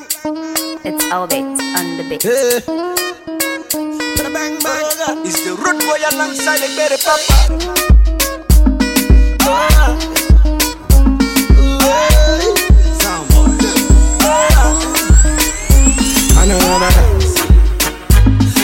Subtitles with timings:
[0.00, 0.78] bang.
[0.84, 2.22] It's Albert on the beat.
[2.22, 2.60] Hey.
[4.32, 5.26] Bang bang.
[5.26, 7.34] It's the root boy alongside the baby papa.
[16.42, 17.40] Another dance,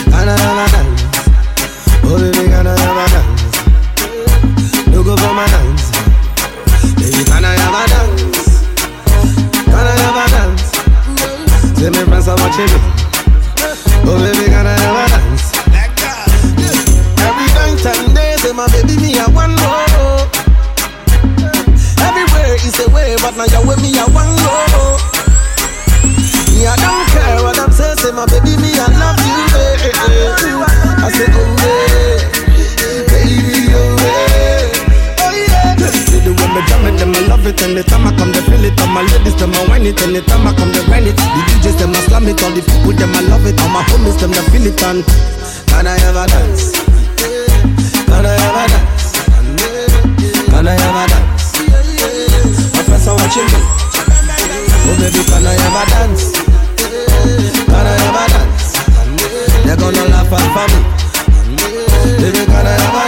[0.07, 0.73] another dance.
[0.73, 0.76] Oh
[12.47, 12.79] my me.
[14.07, 14.66] Oh baby, can
[37.57, 38.79] it, anytime I come, they feel it.
[38.81, 41.15] All my ladies, them I whine it, anytime I come, they grind it.
[41.15, 43.59] The DJs, them I slam it, all the people, them I love it.
[43.61, 45.03] All my homies, them they feel it, and
[45.67, 46.71] can I ever dance?
[48.05, 49.05] Can I ever dance?
[50.49, 51.45] Can I ever dance?
[52.73, 53.59] My friends are watching me.
[54.87, 56.23] Oh baby, can I ever dance?
[57.65, 58.77] Can I ever dance?
[59.65, 60.79] They're gonna laugh at me.
[62.21, 63.06] Baby, can I ever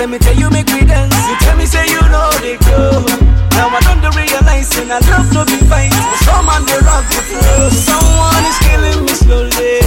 [0.00, 1.12] let me tell you make me dance.
[1.28, 3.04] You tell me say you know they go.
[3.52, 5.92] Now I don't realize and I love to be fight.
[6.24, 7.68] Some on the rock the flow.
[7.68, 9.84] Someone is killing me slowly.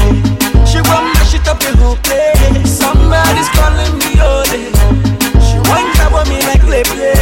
[0.69, 2.69] She want mash it up the whole place.
[2.69, 4.69] Somebody's calling me holy.
[5.41, 7.17] She want grab on me like play play.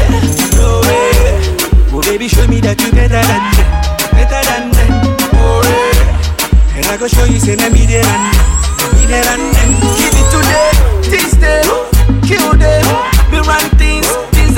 [0.60, 1.96] No way.
[1.96, 3.72] Oh baby, show me that you better than them,
[4.20, 4.92] better than them.
[5.40, 6.76] Oh yeah.
[6.76, 9.72] And I go show you say me me there and them, me there and them.
[9.96, 10.72] Give it today,
[11.08, 11.64] this day,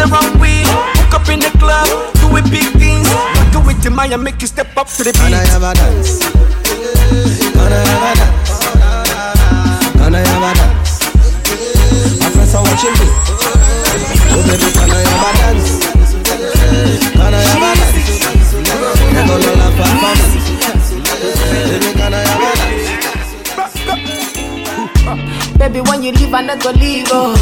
[0.03, 0.63] the wrong way.
[0.99, 1.87] Hook up in the club,
[2.19, 3.07] do it big things.
[3.51, 5.21] Do it to Maya, make you step up to the beat.
[5.21, 5.53] Can I beat.
[5.55, 6.19] ever dance?
[7.53, 8.51] Can I ever dance?
[9.95, 10.91] Can I ever dance?
[12.19, 13.07] My friends are watching me.
[14.33, 15.79] Oh baby, can I ever dance?
[17.13, 18.01] Can I ever dance?
[19.13, 20.11] They're gonna laugh at me.
[21.53, 22.91] Baby, can I ever dance?
[25.57, 27.07] Baby, when you leave, I never leave.
[27.11, 27.37] Oh.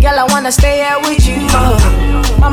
[0.00, 1.55] Girl, I wanna stay here with you.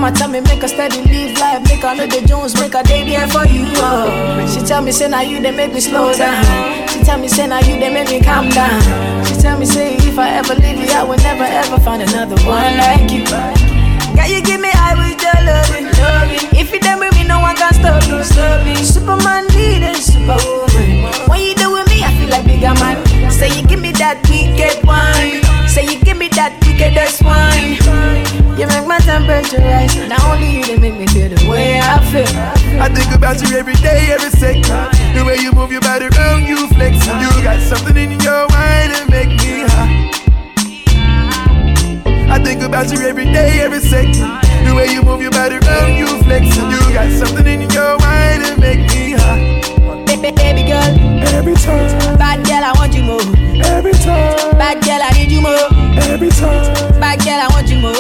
[0.04, 3.06] Mama tell me make a steady live life, make a the Jones, make a day
[3.08, 3.64] there for you.
[3.80, 4.46] Oh.
[4.52, 6.44] She tell me say now you they make me slow down.
[6.90, 8.82] She tell me say now you they make me calm down.
[9.24, 12.36] She tell me say if I ever leave you, I will never ever find another
[12.44, 13.24] one like you.
[13.24, 16.52] Girl, you give me high with your loving, loving.
[16.52, 18.76] If you done with me, no one can stop me.
[18.84, 21.16] Superman leader, superwoman.
[21.32, 23.00] When you do with me, I feel like bigger man.
[23.32, 25.40] Say you give me that wicked wine.
[25.70, 28.43] Say you give me that wickedest wine.
[28.58, 29.96] You make my temperature rise.
[30.08, 32.30] Not only you, they make me feel the way I feel.
[32.80, 34.64] I think about you every day, every second.
[35.18, 37.18] The way you move your body around, you flexing.
[37.20, 40.10] You got something in your mind that make me high.
[42.30, 44.14] I think about you every day, every second.
[44.66, 46.70] The way you move your body around, you flexing.
[46.70, 49.62] You got something in your mind that make me high.
[50.06, 50.94] Baby, baby girl,
[51.34, 52.73] Every time, bad girl, I want you more.
[53.74, 55.68] Every time, Bad girl, I need you more.
[56.10, 56.64] every time,
[57.00, 57.94] Bad girl, I want you more.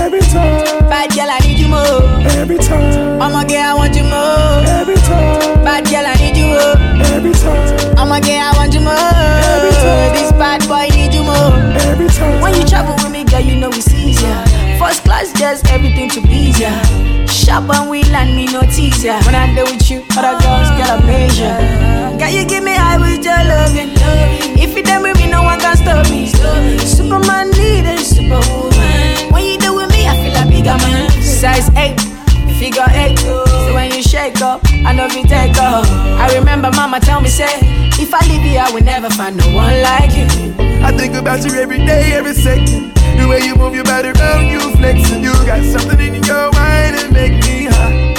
[0.00, 2.02] every time, Bad girl, I need you more.
[2.38, 4.62] every time, I'm a girl, I want you more.
[4.80, 6.76] every time, Bad girl, I need you more.
[7.14, 10.14] every time, I'm a girl, I want you more.
[10.14, 11.52] This bad boy need you more.
[11.90, 12.40] every time.
[12.40, 14.44] When you travel with me, girl, you know it's easier.
[14.78, 16.70] First class, just everything to please ya.
[17.26, 19.16] Shop and we land me no teaser.
[19.26, 21.56] When I deal with you, other girls get a measure.
[22.18, 23.92] Girl, you give me high with your loving.
[24.58, 25.15] If you done with
[25.84, 26.26] one me.
[26.78, 29.32] Superman leader, superwoman.
[29.32, 31.10] When you do with me, I feel like bigger man.
[31.22, 32.00] Size eight.
[32.58, 35.86] Figure eight, so when you shake up, I know you take off.
[36.18, 37.58] I remember mama tell me, say,
[38.00, 40.24] if I leave you, I will never find no one like you.
[40.82, 42.94] I think about you every day, every second.
[42.94, 45.22] The way you move your body around, you flexing.
[45.22, 48.14] You got something in your mind that make me high.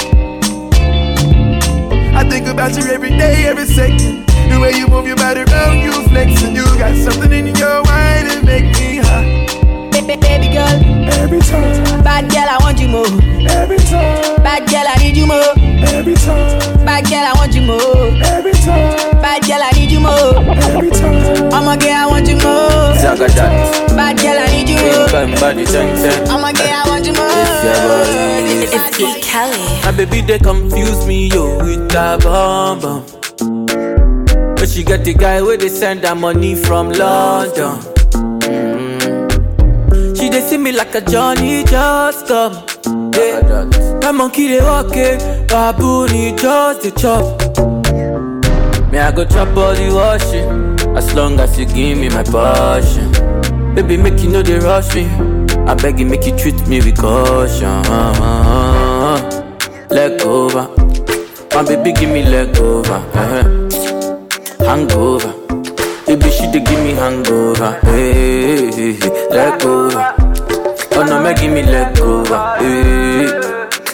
[2.20, 4.27] I think about you every day, every second.
[4.58, 6.50] The way you move your body around, you flexing.
[6.56, 9.46] You got something in your mind that make me high.
[9.94, 10.66] Baby, baby girl,
[11.14, 13.06] Every time, bad girl, I want you more.
[13.54, 15.54] every time, Bad girl, I need you more.
[15.94, 18.10] every time, Bad girl, I want you more.
[18.34, 20.34] every time, Bad girl, I need you more.
[20.74, 21.54] every time.
[21.54, 22.98] I'm a girl, I want you more.
[22.98, 25.06] Zaga dance, Bad girl, I need you more.
[25.14, 26.18] bang body ten ten.
[26.34, 27.30] I'm a girl, I want you more.
[27.30, 29.22] If your body It's E.
[29.22, 29.62] Kelly.
[29.86, 34.07] My baby they confuse me yo with that bomb bomb.
[34.70, 37.78] She get the guy where they send her money from London.
[38.40, 40.16] Mm.
[40.16, 42.52] She they see me like a Johnny just come.
[43.14, 43.64] Yeah.
[44.02, 47.40] My monkey they walk it, baboon he just the chop.
[48.92, 53.10] Me I go chop all the washing, as long as you give me my passion.
[53.74, 55.06] Baby make you know they rush me,
[55.66, 57.82] I beg you make you treat me with caution.
[59.90, 60.68] Leg over,
[61.54, 63.67] my baby give me leg over, uh-huh.
[64.68, 65.32] Hangover.
[66.06, 69.28] Baby she dey give me hangover, eh, hey, hey.
[69.30, 70.14] leg over.
[70.96, 73.28] Oh no, make give me leg over, eh,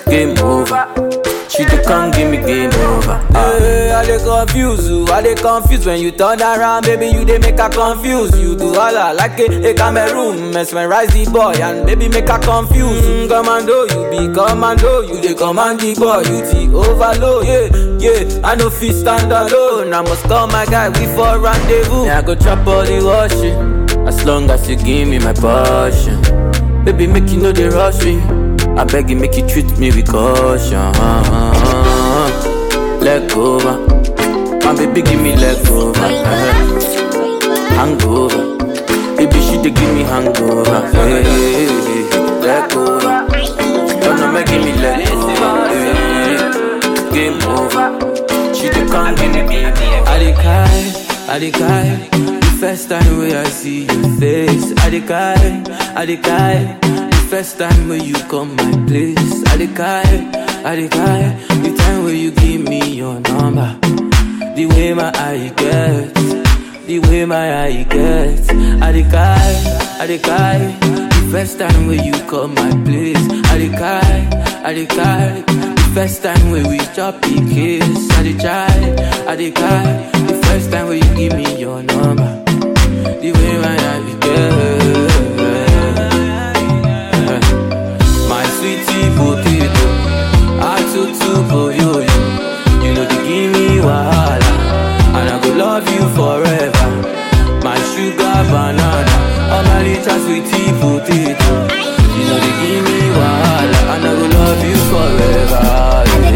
[0.06, 1.13] hey, game over.
[1.54, 3.16] She dey come give me game over.
[3.32, 7.38] Hey, I dey confuse you, I dey confuse when you turn around, baby you dey
[7.38, 8.36] make her confuse.
[8.40, 12.40] You do all I like a, a Cameroon, mesmerize the boy and baby make her
[12.40, 13.06] confuse.
[13.06, 17.46] Mm, commando, you be commando, you dey command the boy, you the overload.
[17.46, 17.68] Yeah,
[18.02, 19.94] yeah, I no fit stand alone.
[19.94, 22.06] I must call my guy, we for rendezvous.
[22.06, 26.20] Yeah, I go chop all the washing, as long as you give me my passion.
[26.84, 28.20] Baby, make you know they rush me.
[28.76, 30.92] I beg you, make you treat me with caution.
[33.00, 33.78] Leg over,
[34.64, 36.00] my baby, give me leg over.
[36.00, 36.80] Uh-huh.
[37.76, 38.56] Hangover,
[39.16, 40.80] baby, she dey give me hangover.
[40.92, 42.04] Hey, hey, hey,
[42.40, 43.26] leg over,
[44.00, 45.52] don't know make give me leg over.
[45.68, 49.64] Hey, game over, she dey come give me.
[49.66, 52.08] I dey cry, I dey cry.
[52.58, 55.62] First time when I see your face, I dey cry,
[55.94, 56.78] I dey cry.
[57.34, 59.66] First time when you come my place, I dey.
[59.66, 59.74] The
[61.76, 63.76] time when you give me your number,
[64.54, 66.14] the way my eye get,
[66.86, 68.38] the way my eye get,
[68.80, 69.02] I dey.
[70.22, 70.28] The
[71.32, 73.18] first time when you come my place,
[73.50, 73.68] I dey.
[74.94, 78.22] The first time when we chop the kiss, I
[79.36, 79.50] dey.
[79.52, 82.44] The first time when you give me your number,
[83.20, 84.73] the way my eye get.
[89.16, 89.86] Potato,
[91.20, 91.92] too for you,
[92.84, 92.94] you.
[92.94, 94.52] Know they give me wahala,
[95.16, 96.88] and I go love you forever.
[97.64, 99.14] My sugar banana,
[99.54, 101.52] oh my little sweetie potato.
[102.14, 105.62] You know they give me wahala, and I go love you forever.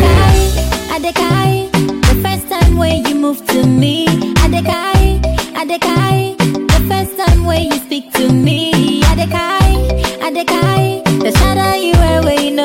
[0.03, 0.97] yeah.
[0.97, 1.71] Adekai,
[2.09, 4.07] the first time when you move to me.
[4.45, 5.21] Adekai,
[5.61, 6.37] Adekai,
[6.73, 9.03] the first time when you speak to me.
[9.03, 9.69] Adekai,
[10.27, 11.73] Adekai, the shadow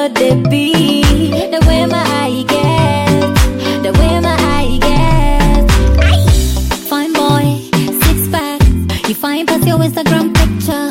[0.04, 1.32] know they be.
[1.32, 5.72] The way my eye get, the way my eye get.
[6.90, 7.46] Fine boy,
[8.04, 8.62] six pack,
[9.08, 10.90] you find past your Instagram picture.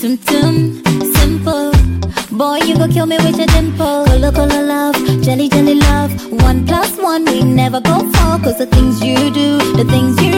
[0.00, 0.54] Tum tum,
[1.14, 1.72] simple.
[2.36, 4.04] Boy, you go kill me with your dimple.
[4.06, 6.10] Color, color love, jelly, jelly love.
[6.42, 8.38] One plus one, we never go far.
[8.40, 10.29] Cause the things you do, the things you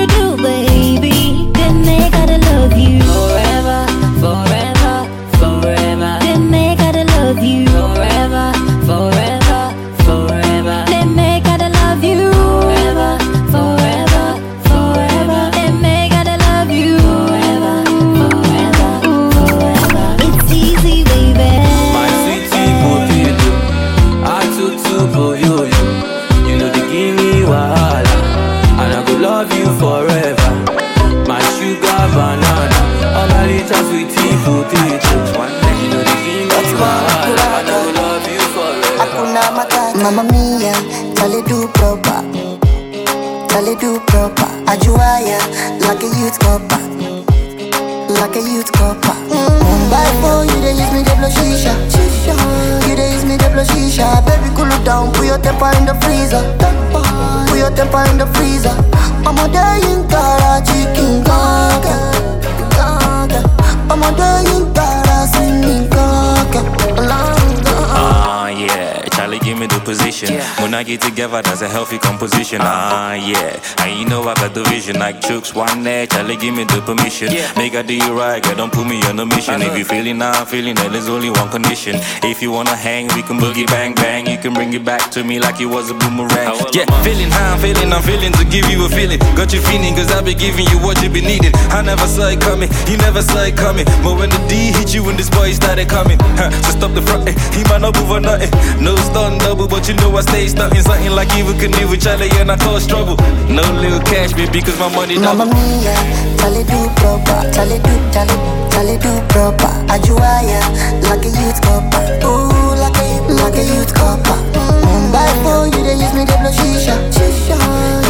[71.22, 72.41] together, that's a healthy composition.
[72.60, 73.60] Ah, yeah.
[73.78, 74.98] And you know I got the vision.
[74.98, 76.06] Like chooks, one day.
[76.06, 77.28] Charlie give me the permission.
[77.56, 78.56] Make I do you right, girl.
[78.56, 79.62] Don't put me on a mission.
[79.62, 81.96] If you feeling how I'm feeling, that there's only one condition.
[82.22, 84.26] If you wanna hang, we can boogie bang bang.
[84.26, 86.58] You can bring it back to me like it was a boomerang.
[86.72, 89.18] Yeah, feeling how I'm feeling, I'm feeling to give you a feeling.
[89.36, 91.52] Got you feeling, cause I be giving you what you been needing.
[91.70, 93.84] I never saw it coming, you never saw it coming.
[94.04, 97.02] But when the D hit you, when this boy started coming, huh, so stop the
[97.02, 98.50] front, he might not move or nothing.
[98.82, 100.82] No stun double, but you know I stay stunting.
[100.82, 103.16] Something like even can with Charlie, and I cause trouble.
[103.46, 105.54] No little cash, baby, cause my money Mamma double.
[105.54, 105.94] mia,
[106.42, 108.36] tale do proper, tale do, tale,
[108.74, 109.70] tale do proper.
[109.86, 110.60] Ajuaya,
[111.06, 112.02] like a youth copper.
[112.26, 113.08] Ooh, like a,
[113.38, 114.34] like a youth copper.
[114.58, 115.14] Mm-hmm.
[115.14, 116.98] Mumbai for you, they use me, they blow shisha.
[117.14, 117.56] Shisha,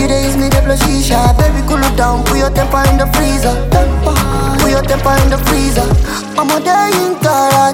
[0.00, 1.36] you they use me, they blow shisha.
[1.36, 3.52] Baby, cool it down, put your temper in the freezer.
[3.68, 4.16] Temper.
[4.64, 5.84] Put your temper in the freezer.
[6.40, 7.72] I'm a day in Karachi,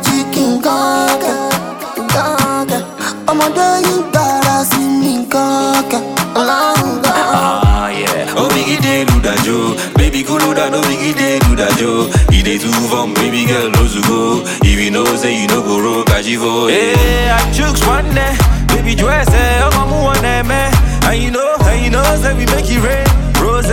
[12.59, 14.43] Baby girl, go.
[14.67, 16.69] If you know, say you know, go roll, catch you for.
[16.69, 18.35] Hey, I jukes one day.
[18.67, 20.75] Baby, dress, eh, I'm a move on eh, there, man.
[21.05, 23.07] And you know, and you know, say we make it rain.
[23.39, 23.69] Rose,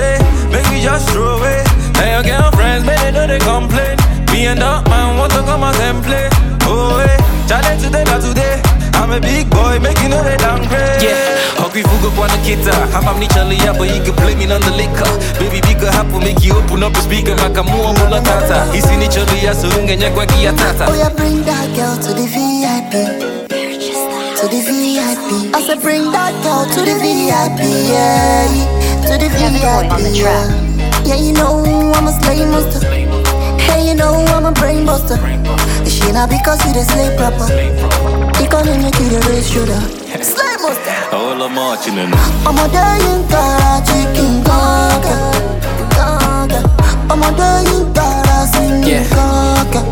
[0.53, 1.63] make me just throw away.
[1.97, 3.97] And your girlfriends, man, they know they complain.
[4.31, 6.29] Me and that man want to come out and play.
[6.69, 8.64] Oh, hey, challenge today, not today.
[9.05, 10.97] I'm a big boy, making all they downgrade.
[10.97, 14.71] Yeah, hungry fuga kwa na kita Hapa mnichali but you can blame me on the
[14.71, 15.05] liquor
[15.37, 19.45] Baby bika hapo, make you open up the speaker Makamua mula tata Hisi ni chali
[19.45, 22.93] ya surunga nyakwa kia tata Oh yeah, bring that girl to the VIP.
[24.41, 25.53] To the VIP.
[25.55, 28.49] I said bring that girl to the VIP, yeah.
[29.05, 31.05] To the Everyone on the VIP, yeah.
[31.05, 31.61] Yeah, you know
[31.93, 32.81] I'm a slave master.
[33.61, 35.17] Hey, you know I'm a brain buster.
[35.85, 38.14] She not because you the slave proper.
[38.39, 38.51] Make
[38.99, 39.79] you the shooter.
[40.23, 41.15] Slave master.
[41.15, 42.11] All I'm marching in.
[42.49, 45.35] ọmọdé yìí ń tara chicken kankan
[45.95, 46.65] kankan
[47.13, 49.05] ọmọdé yìí ń tara sí mi Yeah.
[49.15, 49.85] kankan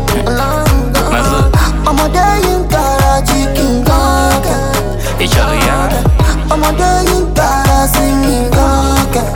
[1.12, 1.52] That's kankan
[1.90, 4.62] ọmọdé yìí ń tara chicken kankan
[5.18, 6.52] Hey, Charlie, yeah.
[6.54, 9.26] ọmọdé yìí ń tara sí mi kankan.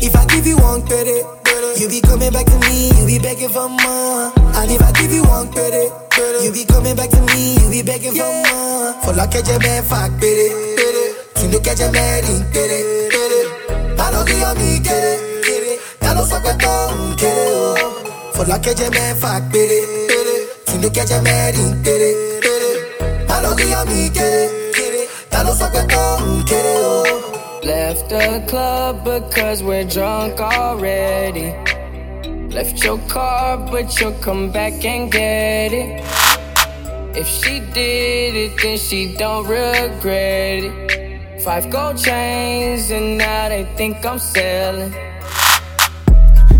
[0.00, 1.24] If I give you one credit,
[1.78, 4.32] you be coming back to me, you be begging for more.
[4.58, 5.92] And if I give you one credit,
[6.42, 8.92] you be coming back to me, you be begging for more.
[9.04, 11.14] For like a jebe fuck pere, pere.
[11.38, 13.46] To look at your wedding, pere, pere.
[14.02, 15.14] I don't give me kere,
[15.46, 15.78] kere.
[16.02, 18.32] I don't fuck with them, oh.
[18.34, 19.78] For like a jebe fuck pere,
[20.10, 20.48] pere.
[20.66, 23.30] To look at your wedding, pere, pere.
[23.30, 25.06] I don't give me kere, kere.
[25.38, 27.60] I don't fuck with them, oh.
[27.62, 31.54] Left the club because we're drunk already.
[32.50, 36.02] Left your car, but you'll come back and get it.
[37.14, 41.42] If she did it, then she don't regret it.
[41.42, 44.94] Five gold chains, and now they think I'm selling.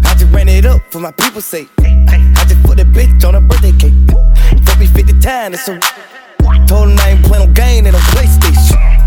[0.05, 1.69] I just ran it up for my people's sake.
[1.79, 3.95] I just put a bitch on a birthday cake.
[4.65, 5.79] Don't be 50 times, so
[6.67, 8.48] told him I ain't playing no game in a PlayStation.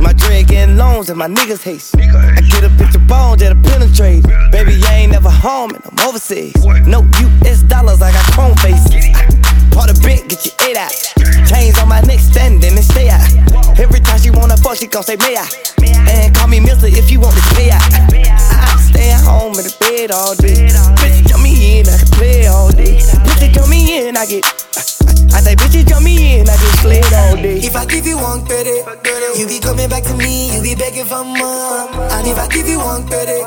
[0.01, 1.95] My dread getting loans and my niggas haste.
[1.95, 4.23] I get a picture bones that'll penetrate.
[4.51, 6.55] Baby, I ain't never home and I'm overseas.
[6.85, 8.91] No US dollars, I got chrome faces.
[9.71, 10.91] Part of bent, get your eight out.
[11.47, 13.21] Chains on my neck, standing and stay out.
[13.79, 15.47] Every time she wanna fuck, she gon' say, may I?
[16.09, 17.81] And call me Mister if you want this pay out.
[17.83, 20.40] I stay at home in the bed all day.
[27.63, 28.85] If I give you one credit,
[29.37, 31.87] you be coming back to me, you be begging for more.
[32.11, 33.45] And if I give you one credit,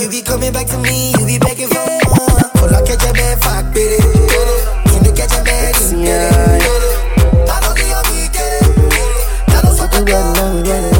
[0.00, 2.40] you be coming back to me, you be begging for more.
[2.60, 4.60] For like a jebe fuck pere, pere.
[4.92, 6.58] You at your bed, Yeah.
[7.48, 8.60] I don't give a me kere,
[9.48, 10.93] I don't fuck with them.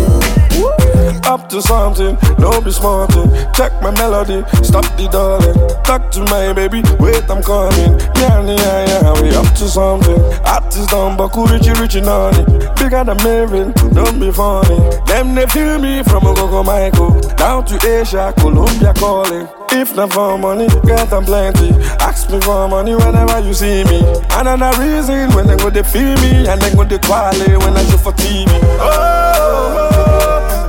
[1.34, 3.26] Up to something, don't be smarting.
[3.54, 5.50] Check my melody, stop the darling.
[5.82, 7.98] Talk to my baby, wait, I'm coming.
[8.22, 10.14] Yeah, yeah, yeah, we up to something.
[10.46, 12.44] Artist done, but cool, richy, richy, naughty.
[12.78, 14.78] Bigger than Marvin, don't be funny.
[15.10, 19.48] Them they feel me from Ogogo Michael down to Asia, Colombia calling.
[19.72, 21.70] If not for money, get them plenty.
[21.98, 24.06] Ask me for money whenever you see me.
[24.30, 27.82] Another reason when they go they feel me and they go they quality when I
[27.90, 28.46] show for TV.
[28.78, 30.63] Oh, oh, oh.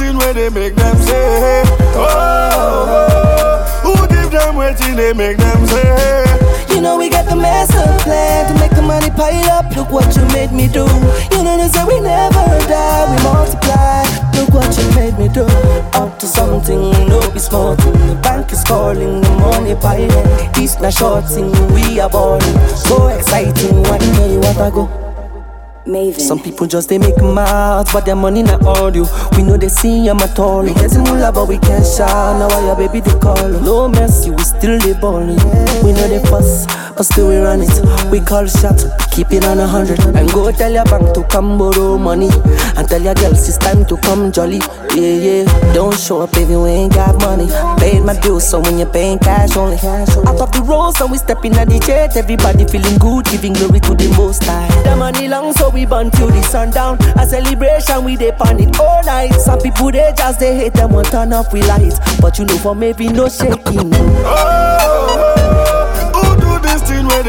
[0.00, 1.62] Thing where they make them say?
[1.94, 6.24] Oh, who give them waiting they make them say?
[6.70, 9.76] You know we got the master plan to make the money pile up.
[9.76, 10.86] Look what you made me do.
[11.36, 14.02] You know they say we never die, we multiply.
[14.36, 15.44] Look what you made me do.
[16.00, 17.76] Up to something, no be small.
[17.76, 20.26] The bank is calling, the money piling.
[20.54, 22.58] This not short thing, we are balling.
[22.68, 25.09] So exciting, one day you wanna go.
[25.90, 26.20] Maven.
[26.20, 29.06] Some people just they make mouths, but their money not all you.
[29.36, 30.62] We know they see I'm at all.
[30.62, 32.38] We getting moolah, but we can't shout.
[32.38, 33.48] Now why your baby they call?
[33.48, 35.36] No mercy, we still live balling.
[35.84, 36.66] We know they fuss,
[37.00, 38.10] but still we run it.
[38.10, 40.00] We call shots, keep it on a hundred.
[40.14, 42.28] And go tell your bank to come borrow money.
[42.76, 44.58] And tell your girls it's time to come jolly.
[44.94, 45.72] Yeah, yeah.
[45.72, 47.48] Don't show up if you ain't got money.
[47.80, 49.78] Paid my bills, so when you're paying cash only.
[49.78, 52.18] Out of the road, and we stepping at the jet.
[52.18, 54.68] Everybody feeling good, giving glory to the most high.
[54.82, 56.98] The money long, so we burn till the sundown.
[57.18, 59.32] A celebration, we dey pan it all night.
[59.40, 61.98] Some people they just they hate them, want turn up with lights.
[62.20, 63.88] But you know for maybe no shaking.
[63.94, 65.39] Oh, oh, oh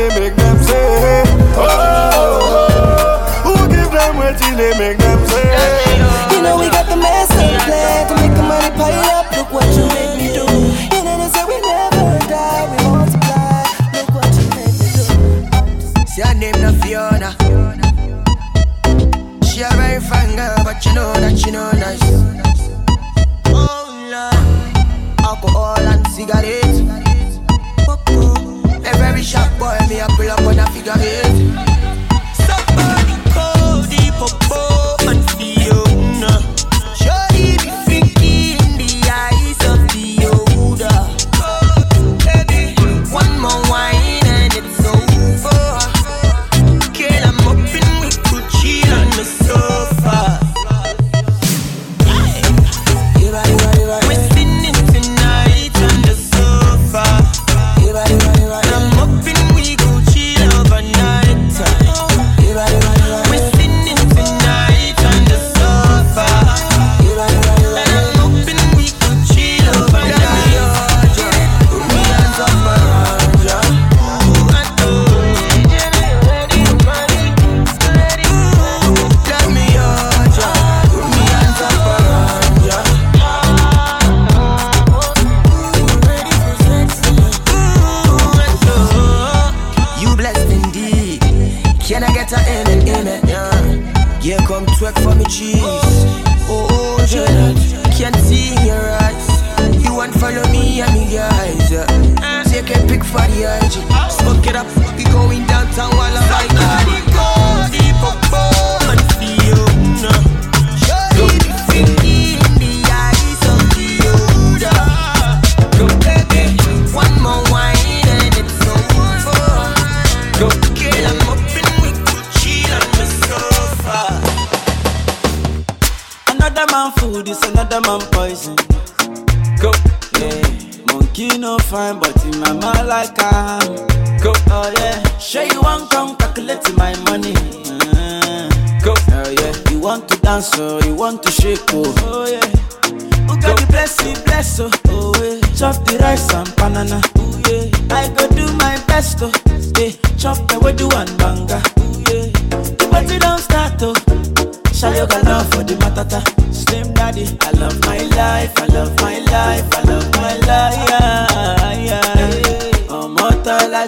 [0.10, 1.24] they make them say?
[1.56, 2.40] Oh, oh,
[3.46, 5.50] oh, who give them what they make them say?
[6.34, 9.32] You know we got the master plan to make the money pile up.
[9.38, 10.46] Look what you made me do.
[10.96, 13.64] You know they say we never die, we multiply.
[13.94, 15.06] Look what you made me do.
[16.08, 17.30] See her name na Fiona.
[19.46, 22.02] She a very fine girl, but you know that she know nice.
[23.54, 27.11] Oh Lord, alcohol and cigarettes.
[28.98, 31.71] Very sharp boy, me a pull up on a figure eight.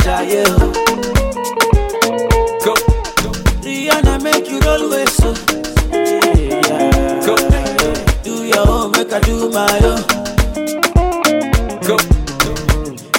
[0.03, 0.71] jayé o.
[2.65, 2.73] Go.
[3.63, 5.33] Rihanna make you roll way so.
[7.25, 7.35] Go.
[8.23, 10.01] Do your own, make I do my own.
[11.87, 11.97] Go.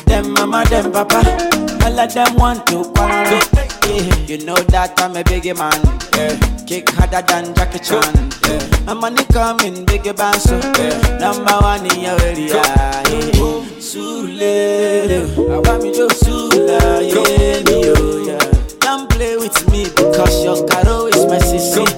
[0.06, 1.20] Them mama, them papa,
[1.84, 3.40] all of them want to quarrel.
[4.26, 5.76] You know that I'm a biggie man.
[6.16, 6.32] Yeah.
[6.64, 8.32] Kick harder than Jackie Chan.
[8.48, 8.84] Yeah.
[8.86, 10.48] My money coming, biggie bands.
[10.50, 11.18] yeah.
[11.18, 12.56] number one in your area.
[12.56, 13.02] Yeah.
[13.78, 14.40] Sule,
[15.52, 17.00] I want me to oh,
[18.26, 18.38] yeah.
[18.80, 21.93] Don't play with me because your caro is my sister.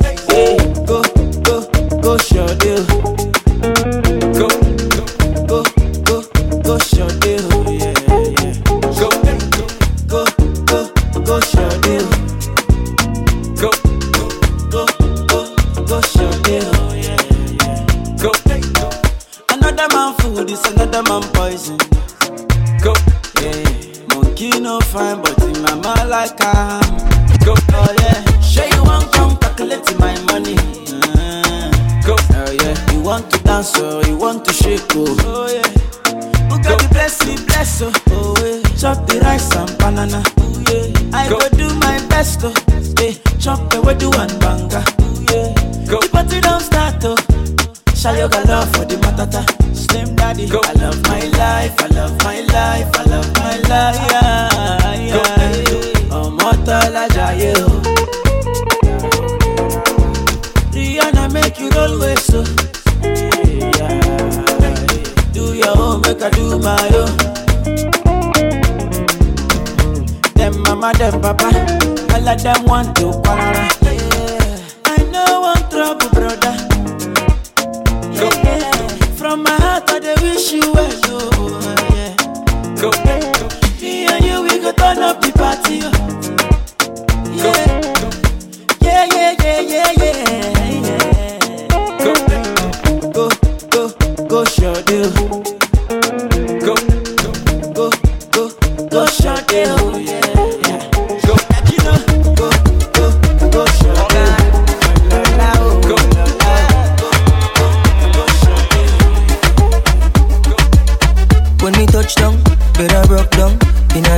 [72.42, 73.06] them want to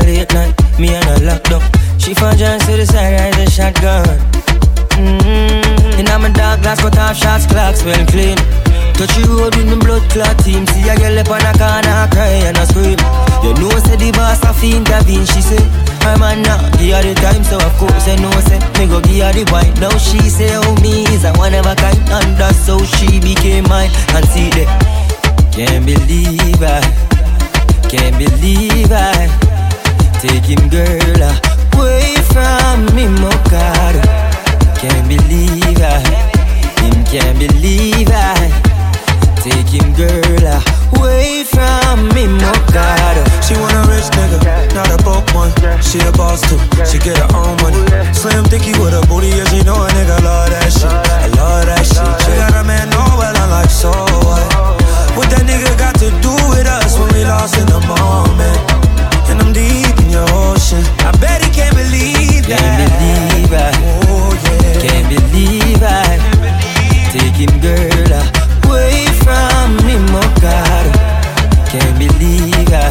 [0.09, 1.63] late night, me and her locked up.
[2.01, 3.45] She for just to the side, right mm-hmm.
[3.45, 4.17] a shotgun.
[4.97, 8.41] Mmm, And I'm a dark glass, cut off shots, clocks well clean.
[8.97, 10.67] Touch you road with me blood clot team.
[10.73, 12.99] See a girl up on a corner, cry and a scream.
[13.45, 15.63] You know, said the boss a fiend, Davin, she say.
[16.03, 18.59] My man now, give her the time, so of course I know, say.
[18.81, 19.75] Me go give her the wine.
[19.77, 22.01] Now she say, oh me is a one ever kind.
[22.17, 23.93] And that's how she became mine.
[24.17, 24.67] And see that,
[25.53, 26.81] can't believe I,
[27.87, 29.48] can't believe I
[30.21, 31.39] take him girl uh,
[31.79, 33.95] away from me, my God.
[34.75, 36.03] Can't believe I,
[36.83, 38.51] him can't believe I,
[39.39, 43.17] take him girl uh, away from me, my God.
[43.47, 45.55] She want a rich nigga, not a broke one.
[45.83, 47.79] She a boss too, she get her own money.
[48.13, 50.91] Slim thicky with a booty, yeah, she know a nigga love that shit.
[50.91, 52.03] I love that shit.
[52.27, 53.91] She got a man, know well, I'm like, so
[54.27, 54.43] what?
[55.15, 58.59] What that nigga got to do with us when we lost in the moment?
[59.31, 59.88] And I'm deep
[60.19, 60.83] your ocean.
[61.07, 62.59] I bet he can't believe that.
[62.59, 63.71] Can't believe I,
[64.11, 64.83] oh, yeah.
[64.83, 66.11] can't believe I,
[67.15, 68.13] take him girl
[68.67, 70.87] away from me, my oh God.
[71.71, 72.91] Can't believe I,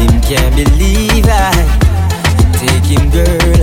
[0.00, 1.52] him can't believe I,
[2.60, 3.62] take him girl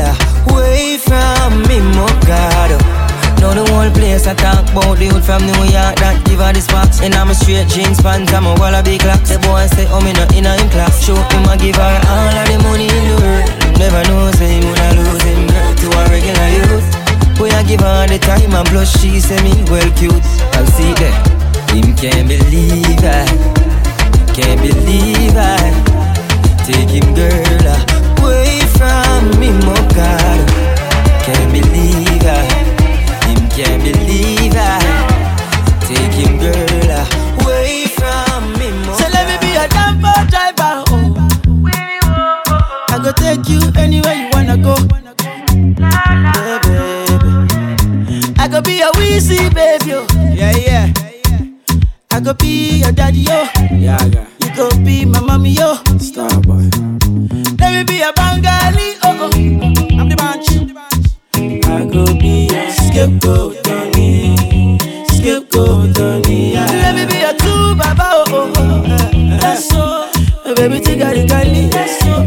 [0.50, 3.01] away from me, my oh God.
[3.42, 6.54] Now the whole place I talk about the hood from New York that give her
[6.54, 9.34] the sparks And I'm a straight jeans pants, I'm a wallaby clocks.
[9.34, 11.02] The boy say, oh me not in him class.
[11.02, 13.50] Show him I give her all of the money in the world.
[13.82, 15.42] Never know say him when I lose him.
[15.50, 16.86] To a regular youth.
[17.42, 20.22] Boy I give her the time and plus she say me well cute.
[20.54, 21.18] I'll see that
[21.74, 23.26] Him can't believe I
[24.38, 25.58] Can't believe I
[26.70, 27.90] Take him girl
[28.22, 30.46] away from me, my God.
[31.26, 32.71] Can't believe I
[33.56, 34.80] can't believe I
[35.82, 36.92] take him girl
[37.42, 38.72] away from me.
[38.86, 40.84] More So let me be a dumper driver.
[40.88, 41.28] Oh.
[42.90, 44.76] I go take you anywhere you wanna go.
[45.80, 48.34] Yeah, baby.
[48.40, 49.94] I go be your Weezy baby.
[49.94, 50.08] Oh.
[50.34, 50.94] Yeah, yeah.
[52.12, 53.48] I go be your daddy, yo.
[53.72, 54.26] Yeah, yeah.
[54.42, 55.76] You go be my mommy, yo.
[56.00, 56.70] Starboy.
[57.60, 59.81] Let me be a Bengali, oh, oh.
[63.02, 63.64] Scapegoat,
[65.96, 66.54] Tony.
[66.54, 66.66] Yeah.
[66.68, 67.20] Let me be
[67.76, 69.38] baba, oh, oh, oh.
[69.40, 70.08] That's so.
[70.46, 71.68] Uh, baby, tigari kali.
[71.68, 72.21] That's so.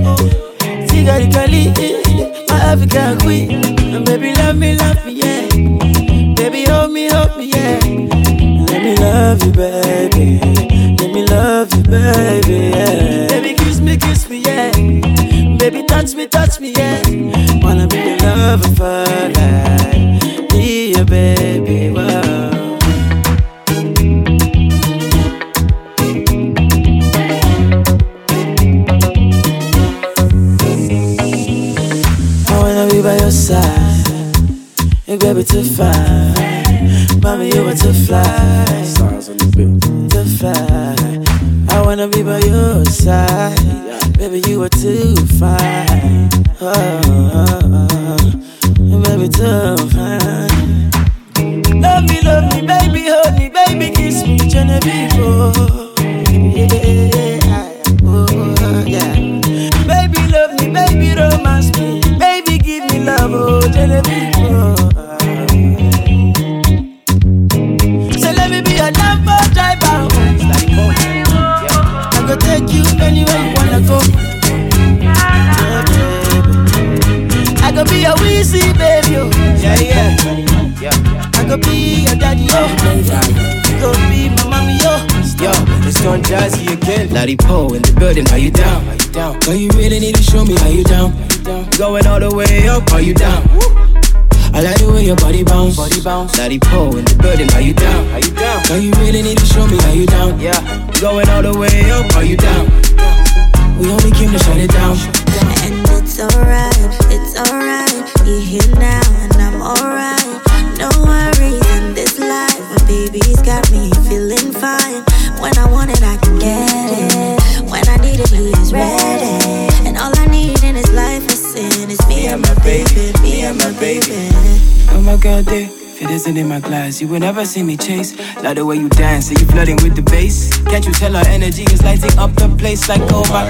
[128.45, 130.53] Like the way you dance, and you flooding with the bass.
[130.65, 133.49] Can't you tell our energy is lighting up the place like oh my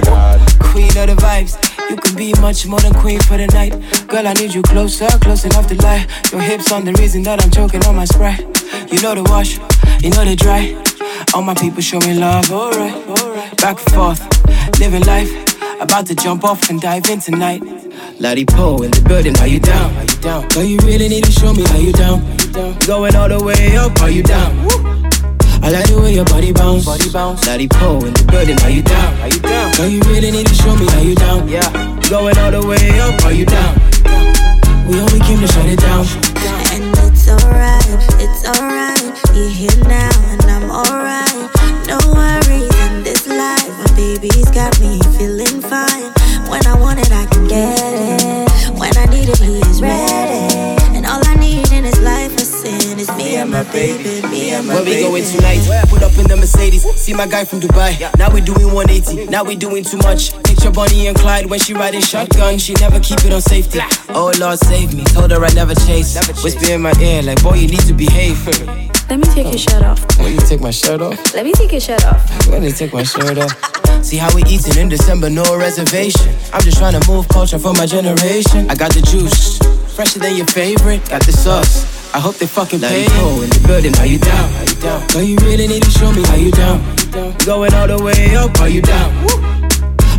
[0.60, 1.58] queen of the vibes.
[1.90, 3.74] You can be much more than queen for the night.
[4.06, 6.06] Girl, I need you closer, close enough to lie.
[6.30, 8.38] Your hips on the reason that I'm choking on my sprite.
[8.92, 9.58] You know the wash,
[10.00, 10.80] you know the dry.
[11.34, 12.94] All my people show me love, alright.
[13.56, 15.32] Back and forth, living life.
[15.80, 17.83] About to jump off and dive in tonight.
[18.24, 19.92] Lottie Poe in the building, are you down?
[20.00, 20.48] Are you down?
[20.48, 22.24] Girl, you really need to show me how you down.
[22.88, 24.64] Going all the way up, are you down?
[25.60, 26.86] I like the way your body bounce.
[26.86, 27.44] Body bounce.
[27.46, 29.12] Lottie Poe in the building, are you down?
[29.20, 29.76] Are you down?
[29.76, 31.52] Girl, you really need to show me how you down.
[31.52, 31.68] Yeah.
[32.08, 33.76] Going all the way up, are you down?
[34.88, 36.08] We only came to shut it down.
[36.72, 37.84] And it's alright,
[38.24, 39.04] it's alright.
[39.36, 41.44] You're here now, and I'm alright.
[41.92, 43.68] No worries in this life.
[43.84, 45.93] My baby's got me feeling fine.
[53.54, 55.62] My baby, me and my Where we going tonight?
[55.88, 56.82] Put up in the Mercedes.
[57.00, 57.94] See my guy from Dubai.
[58.18, 59.30] Now we doing 180.
[59.30, 60.34] Now we doing too much.
[60.42, 62.58] Picture Bonnie and Clyde when she riding shotgun.
[62.58, 63.78] She never keep it on safety.
[64.08, 65.04] Oh Lord, save me.
[65.04, 66.18] Told her I never chase.
[66.42, 68.42] Whisper in my ear like, boy, you need to behave.
[69.10, 70.00] Let me take your shirt off.
[70.18, 71.34] When you take my shirt off?
[71.34, 72.48] Let me take your shirt off.
[72.48, 74.04] When you take my shirt off?
[74.04, 76.34] See how we eating in December, no reservation.
[76.52, 78.70] I'm just trying to move culture for my generation.
[78.70, 79.58] I got the juice,
[79.94, 81.08] fresher than your favorite.
[81.08, 81.84] Got the sauce.
[82.14, 83.06] I hope they fucking pay.
[83.10, 84.50] Oh, in the building, how you down?
[84.52, 85.06] How you down?
[85.08, 86.80] Girl, you really need to show me how you down.
[87.44, 89.63] Going all the way up, how you down?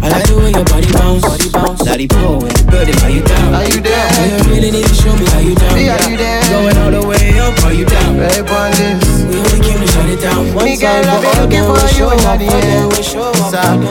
[0.05, 1.81] I like the way your body bounce, body bounce.
[1.81, 3.57] Daddy Poe in the building, are you down?
[3.57, 4.05] Are you there?
[4.13, 5.73] Girl, you really need to show me how you down.
[5.73, 6.45] Me, are you there?
[6.45, 8.13] Going all the way up, are you down?
[8.13, 9.01] On this.
[9.25, 10.45] We only came to shut it down.
[10.61, 12.93] Me girl, I've been looking for you in the end.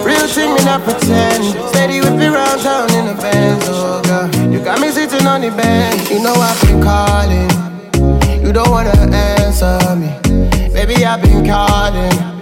[0.06, 1.42] Real thing, me not pretend.
[1.74, 4.30] Steady with me round town in the Benz, oh girl.
[4.54, 6.14] You got me sitting on the bench.
[6.14, 7.50] You know I've been calling.
[8.38, 10.14] You don't wanna answer me.
[10.70, 12.33] Baby, I've been calling.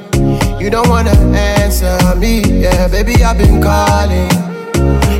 [0.62, 2.40] You don't wanna answer me.
[2.62, 4.30] Yeah, baby, I've been calling.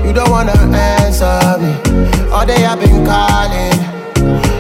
[0.07, 2.31] You don't wanna answer me.
[2.31, 3.75] All day I've been calling.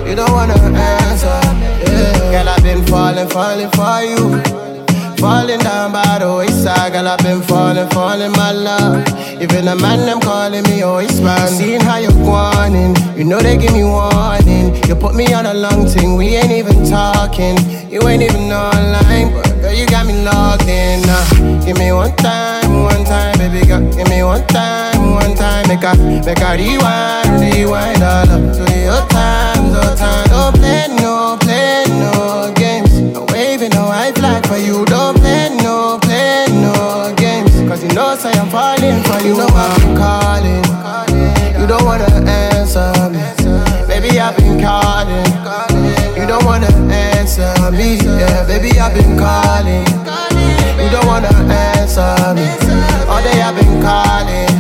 [0.04, 1.66] You don't wanna answer me.
[1.86, 2.32] Yeah.
[2.32, 4.71] Girl, I've been falling, falling for you.
[5.22, 9.06] Falling down by the wayside, girl, I've been falling, falling, my love.
[9.40, 11.46] Even the man, them calling me oh, always man.
[11.46, 12.74] Seeing how you're going,
[13.16, 14.74] you know they give me warning.
[14.82, 17.54] You put me on a long thing, we ain't even talking.
[17.86, 21.06] You ain't even online, but girl, you got me logged in.
[21.06, 23.78] Uh, give me one time, one time, baby girl.
[23.94, 25.68] Give me one time, one time.
[25.70, 25.94] Make a,
[26.26, 30.26] make a rewind, rewind all up to your time, your time.
[30.34, 31.21] Don't play, no,
[38.92, 39.32] I'm for you.
[39.32, 40.64] You know I'm calling.
[41.58, 43.24] You don't wanna answer me.
[43.88, 45.24] Baby, I've been calling.
[46.16, 47.96] You don't wanna answer me.
[47.96, 49.86] Yeah, baby, I've been calling.
[50.76, 52.44] You don't wanna answer me.
[53.08, 54.52] All day I've been calling.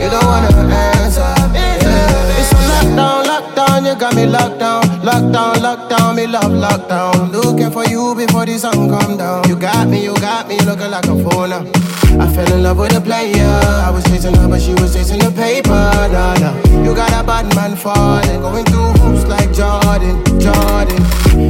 [0.00, 1.58] You don't wanna answer me.
[1.58, 2.38] Yeah.
[2.38, 3.86] It's a lockdown, lockdown.
[3.86, 6.14] You got me locked down, lockdown, lockdown.
[6.14, 7.32] Me love lockdown.
[7.32, 9.48] Looking for you before the sun come down.
[9.48, 11.50] You got me, you got me looking like a phone.
[11.50, 11.79] now.
[12.20, 13.48] I fell in love with a player.
[13.86, 15.70] I was chasing her, but she was chasing the paper.
[16.12, 16.54] Nah, nah.
[16.84, 21.00] You got a bad man falling, going through hoops like Jordan, Jordan.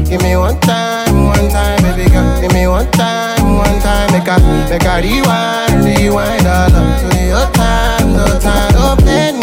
[0.06, 2.40] Give me one time, one time, baby girl.
[2.40, 4.12] Give me one time, one time.
[4.14, 4.38] Make a,
[4.70, 8.72] make a rewind, rewind all up to your time, no time.
[8.74, 9.39] No, play,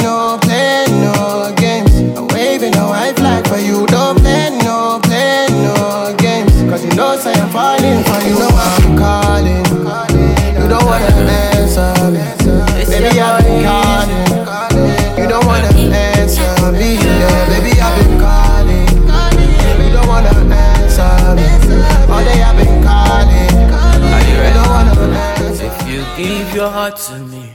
[26.98, 27.54] to me,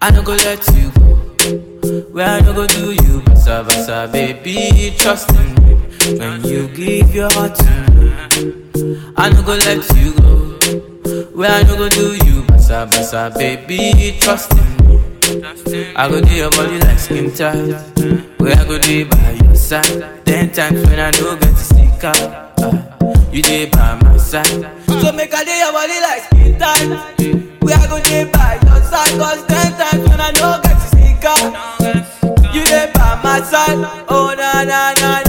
[0.00, 2.04] I no go let you go.
[2.12, 6.18] Where I no go do you, basa basa, baby, trust in me.
[6.18, 8.12] When you give your heart to me,
[9.16, 11.30] I no go let you go.
[11.34, 15.92] Where I no go do you, basa basa, baby, trust in me.
[15.96, 17.72] I go do your body like skin tight.
[18.38, 20.24] Where I go do by your side.
[20.26, 22.55] Ten times when I no get to stick out,
[23.32, 24.46] you dey by my side.
[25.00, 26.88] So make I do your body like skin tight.
[27.62, 30.86] Where I go do by your side, cause ten times when I no get to
[30.88, 33.78] stick out, you dey by my side.
[34.08, 35.25] Oh na na na na.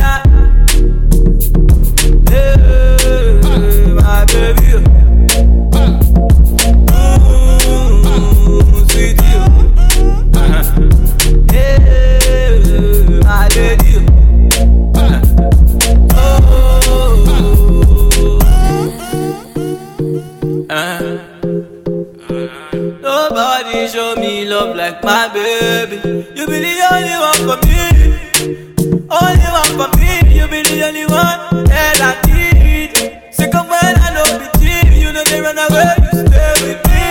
[23.91, 25.95] Show me love like my baby.
[26.35, 27.79] You be the only one for me.
[29.09, 30.37] Only one for me.
[30.37, 33.33] You be the only one that I need.
[33.33, 34.91] Second when I know be cheap.
[34.93, 35.95] You know they run away.
[36.03, 37.05] You stay with me.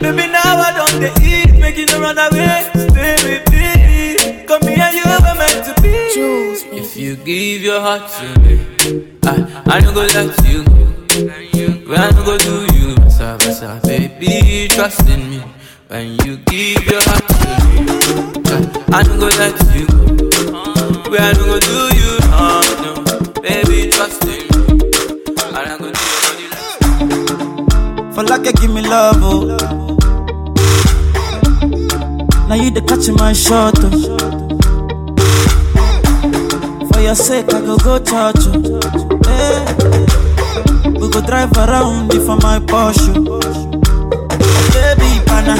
[0.00, 1.58] Baby, now I don't they eat.
[1.58, 2.68] Make you no run away.
[2.74, 4.44] Stay with me.
[4.46, 5.88] Come here, you were meant to be.
[6.78, 8.60] If you give your heart to me,
[9.24, 10.84] I, I no go let you go.
[11.88, 15.42] When I go do you, basa basa, baby, trust in me.
[15.88, 17.86] When you give your heart to me,
[18.92, 19.96] I don't go let you go.
[21.10, 22.92] Where I don't go do you wrong, no.
[23.40, 24.36] Baby, trust in me.
[25.54, 26.46] I'm gonna do your body
[28.04, 29.56] like For like you give me love, oh.
[32.48, 33.90] Now you the catch my shot, oh.
[36.92, 38.80] For your sake, I go go church, oh.
[39.24, 39.64] Hey.
[41.00, 43.26] We go drive around if for my Porsche.
[43.26, 43.67] Oh.
[44.72, 45.54] Baby, pana.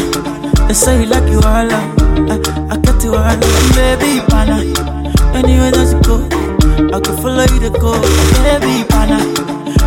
[0.68, 1.85] They say you like you all, ah,
[2.33, 3.37] I, I get you all,
[3.75, 4.61] baby, pana.
[5.35, 6.16] Anywhere that you go,
[6.94, 7.92] I can follow you to go,
[8.44, 9.18] baby, pana.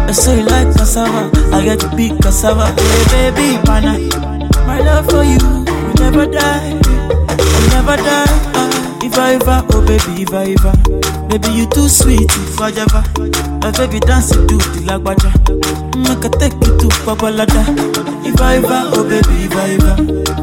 [0.07, 2.67] They say you like cassava, I get to big cassava,
[3.11, 3.97] hey, baby, pana.
[4.65, 8.50] My love for you will never die, will never die.
[9.13, 9.19] If
[9.75, 10.55] oh baby, I
[11.27, 13.03] baby you too sweet, if I ever,
[13.59, 15.27] my baby dance to the lagwaja,
[15.99, 17.59] make mm, I take you to Babalada.
[18.39, 18.61] I
[18.95, 19.75] oh baby, I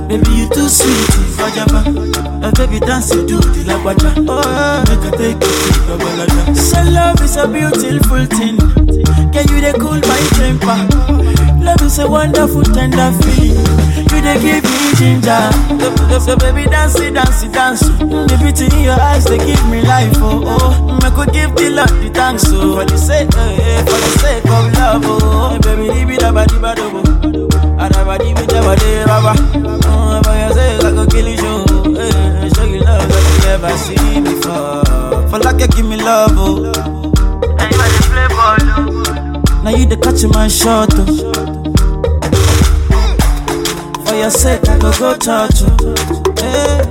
[0.09, 1.83] baby you too sweet, if I ever,
[2.45, 6.55] my baby dance to the lagwaja, oh mm, make I take you to Babalada.
[6.55, 8.59] So love is a beautiful thing,
[9.33, 10.77] can you they cool my temper?
[11.65, 13.65] Love is a wonderful tender feeling.
[14.13, 15.51] You they give me ginger.
[16.11, 17.81] So, so baby dance it, dance it, dance.
[17.81, 20.13] The beauty in your eyes they give me life.
[20.19, 22.45] Oh oh, I could give the Lord the thanks.
[22.49, 25.03] Oh, for the sake, eh, eh, for the sake of love.
[25.07, 27.03] Oh, baby, leave it about the bad oh.
[27.79, 29.33] Adabadi bi dabadi baba.
[29.87, 31.55] Oh, for your sake I go kill you.
[31.97, 34.83] Eh, show you love that you never seen before.
[35.31, 36.33] For like you give me love.
[36.35, 36.59] Oh.
[36.59, 38.01] You are the.
[38.41, 39.63] Oh.
[39.63, 40.91] Now you the catch my shot.
[40.95, 41.58] Oh.
[44.19, 45.63] For your I go go church.
[45.63, 45.95] oh.
[46.43, 46.83] Hey.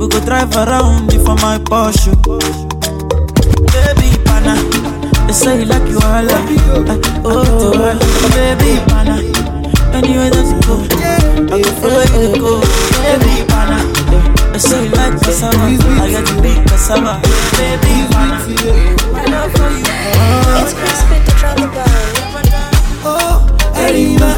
[0.00, 2.10] We go drive around for my Porsche.
[3.70, 4.58] Baby, pana.
[5.28, 6.26] They say you like you all.
[6.26, 7.98] Uh, oh, oh,
[8.34, 9.14] baby, pana.
[9.94, 10.74] Anywhere that you go,
[11.54, 12.52] I go follow you go.
[13.06, 13.78] Baby, pana.
[14.52, 15.56] They say you like cassava.
[15.56, 17.22] I get to big cassava.
[17.54, 18.42] Baby, pana.
[19.12, 19.86] My love for you.
[20.58, 21.70] It's Chris with the trouble.
[23.04, 24.31] Oh, Erima.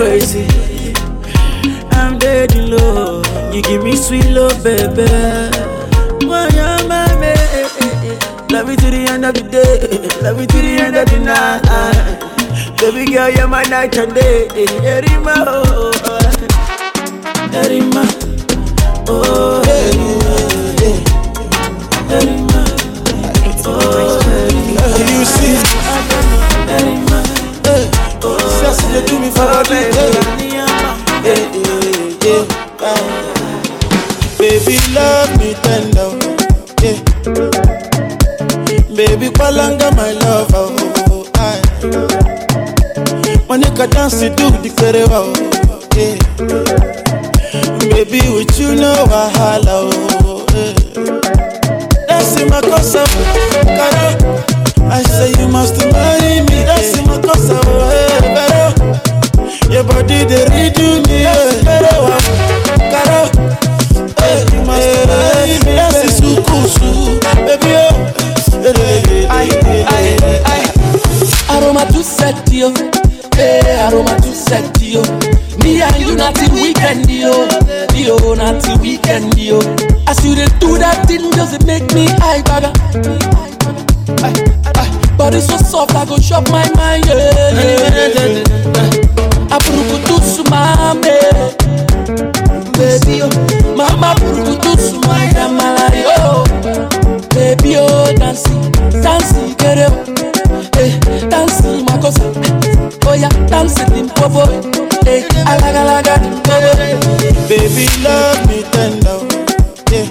[0.00, 0.46] Crazy.
[1.92, 3.26] I'm dead in love.
[3.54, 5.04] You give me sweet love, baby.
[6.24, 9.76] When you're my man, love me to the end of the day,
[10.22, 12.80] love me to the end of the night.
[12.80, 14.48] Baby girl, you're my night and day.
[14.48, 15.59] Erima, oh,
[43.86, 45.32] danse dur dikerewa o
[45.96, 46.18] eh.
[47.90, 50.74] baby with you no wahala o oh, oh, eh.
[52.08, 53.04] danse makosa
[53.64, 54.16] kara
[54.90, 58.64] i say you must marry me danse makosa o eh, pero
[59.72, 61.34] your body dey read you me eh.
[61.64, 62.16] kerewa
[62.92, 63.22] kara
[64.22, 67.88] eh, you must eh, marry me danse sukusu baby o.
[67.90, 68.30] Oh.
[68.62, 69.56] Eh, eh,
[70.20, 70.68] eh,
[71.48, 72.72] Aroma tout cette yo
[73.40, 75.02] Hey, aroma too sexy, yo.
[75.64, 77.48] Me and you not till weekend, yo.
[77.94, 79.58] Yo, not till weekend, yo.
[80.06, 82.68] As you dey do that thing, it make me baga.
[84.20, 84.34] Ay,
[84.76, 84.88] ay.
[85.16, 87.52] Body so soft, I go chop my mind, yeah.
[87.56, 89.54] yeah.
[89.56, 91.16] Apurukutu sumame,
[92.76, 93.30] baby, oh.
[93.76, 96.44] Mama apurukutu sumaya malayo.
[97.34, 98.70] Baby, oh, dancing,
[99.02, 100.29] dancing, get it.
[100.80, 100.92] Eh,
[101.28, 102.24] dancing, makosa.
[103.06, 104.42] Oh, yeah, dancing, limpopo.
[105.06, 106.70] Eh, alaga, limpopo.
[107.48, 109.20] Baby, love me tender.
[109.92, 110.08] Yeah.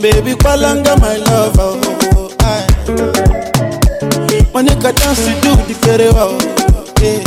[0.00, 1.56] Baby, kwalanga, my love.
[1.58, 2.66] Oh, aye.
[4.52, 6.36] Monica dance, you do the very well.
[7.00, 7.22] Yeah.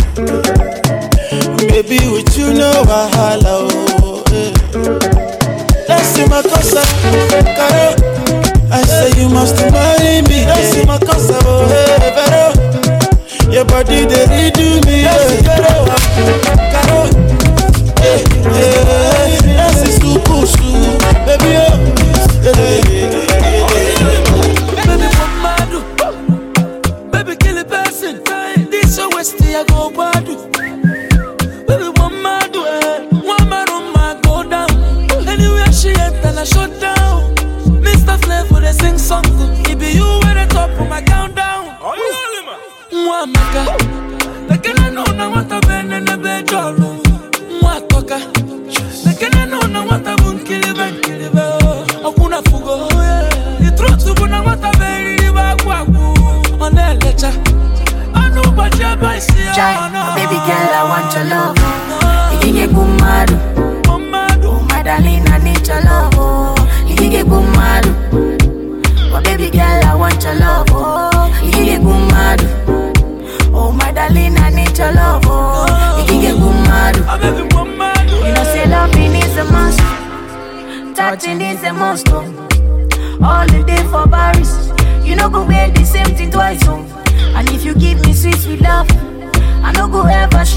[1.72, 3.68] Baby, with you, no wahala.
[4.04, 4.54] Oh, yeah.
[5.88, 6.84] That's in my casa,
[7.58, 7.96] caro.
[8.16, 8.19] I
[9.00, 10.44] say you must marry me.
[10.46, 11.00] That's my
[11.46, 12.44] oh hey, pero
[13.52, 16.89] Your body they redo me, yeah,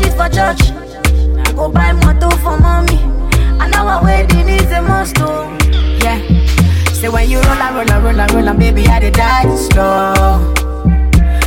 [0.03, 0.63] shit for church.
[1.55, 2.99] Go buy motor for mommy.
[3.61, 5.49] And our wedding is a must, oh.
[6.03, 6.19] Yeah.
[6.93, 9.55] Say when you roll and roll and roll and roll and baby, I dey die
[9.57, 10.55] slow.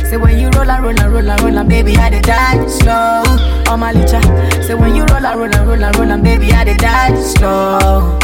[0.08, 2.66] Say when you roll and roll and roll and roll and baby, I dey die
[2.66, 3.22] slow.
[3.68, 4.20] Oh my licha.
[4.64, 7.14] Say when you roll and roll and roll and roll and baby, I dey die
[7.22, 8.18] slow.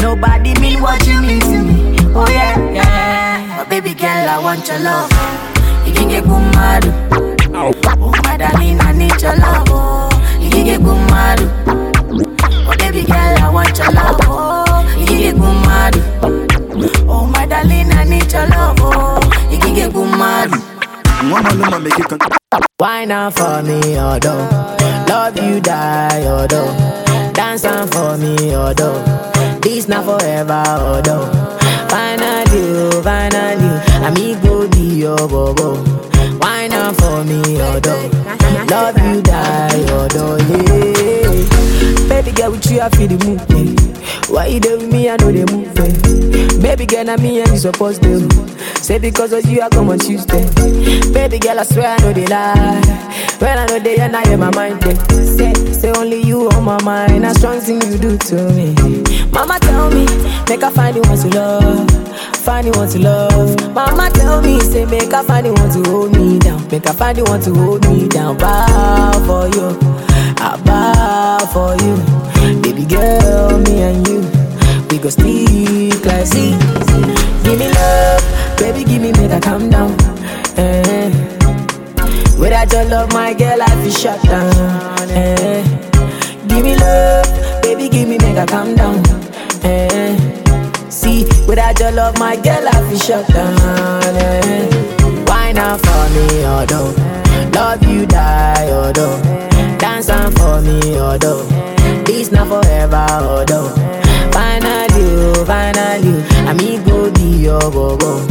[0.00, 1.96] Nobody mean what you mean to me.
[2.14, 3.58] Oh yeah, yeah.
[3.58, 5.10] But baby girl, I want your love.
[5.86, 7.07] You can get kumadu.
[7.60, 7.72] Oh
[8.22, 9.66] my darling, I need your love.
[9.70, 10.08] Oh,
[10.40, 11.50] you can get kumadu.
[12.68, 14.20] Oh baby girl, I want your love.
[14.22, 16.00] Oh, you can get kumadu.
[17.08, 18.76] Oh my darling, I need your love.
[18.78, 19.18] Oh,
[19.50, 20.56] you can get kumadu.
[22.76, 24.48] Why not for me, although
[25.08, 26.72] Love you die, although
[27.32, 29.02] Dance on for me, although
[29.60, 31.26] This not forever, although
[31.88, 32.62] Finally,
[32.94, 35.97] oh, finally I me go be your bobo
[36.88, 38.08] Not for me, although
[38.70, 44.07] Love you die, although, yeah Baby girl, with you, I feel the move, yeah.
[44.28, 46.60] Why you with me, I know they move, yeah.
[46.62, 48.28] Baby girl, na me and you supposed to.
[48.82, 50.44] Say because of you, I come on Tuesday.
[51.12, 52.80] Baby girl, I swear I know they lie.
[53.38, 54.94] When I know they and I in my mind, yeah.
[55.24, 57.24] Say, say only you on my mind.
[57.24, 58.74] A strong thing you do to me.
[59.32, 60.04] Mama tell me,
[60.48, 61.90] make I find the one to love.
[62.36, 63.74] Find the one to love.
[63.74, 66.66] Mama tell me, say make I find the one to hold me down.
[66.68, 68.36] Make I find the one to hold me down.
[68.36, 69.78] Bow for you.
[70.40, 72.17] I bow for you
[72.88, 74.20] girl, me and you.
[74.90, 76.56] We go stick like Z
[77.44, 79.94] Give me love, baby give me make I calm down.
[80.56, 81.10] Eh.
[82.38, 85.10] Without your love, my girl, I feel shut down.
[85.10, 85.62] Eh.
[86.48, 89.02] Give me love, baby give me make I calm down.
[89.62, 90.16] Eh.
[90.88, 94.16] See, without your love, my girl, I feel shut down.
[94.16, 95.24] Eh.
[95.26, 96.94] Why not for me, although?
[97.52, 99.20] Love you die, although.
[99.78, 101.77] Dance on for me, although
[102.08, 103.68] This not forever, although
[104.32, 108.24] Finally, oh, finally I me oh, go be your bobo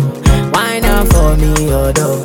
[0.49, 2.17] Why not for me, although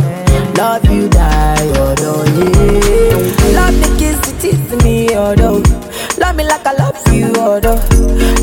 [0.57, 3.53] Love you die, although, yeah.
[3.53, 5.62] Love me, kiss it, tease me, although
[6.16, 7.80] Love me like I love you, although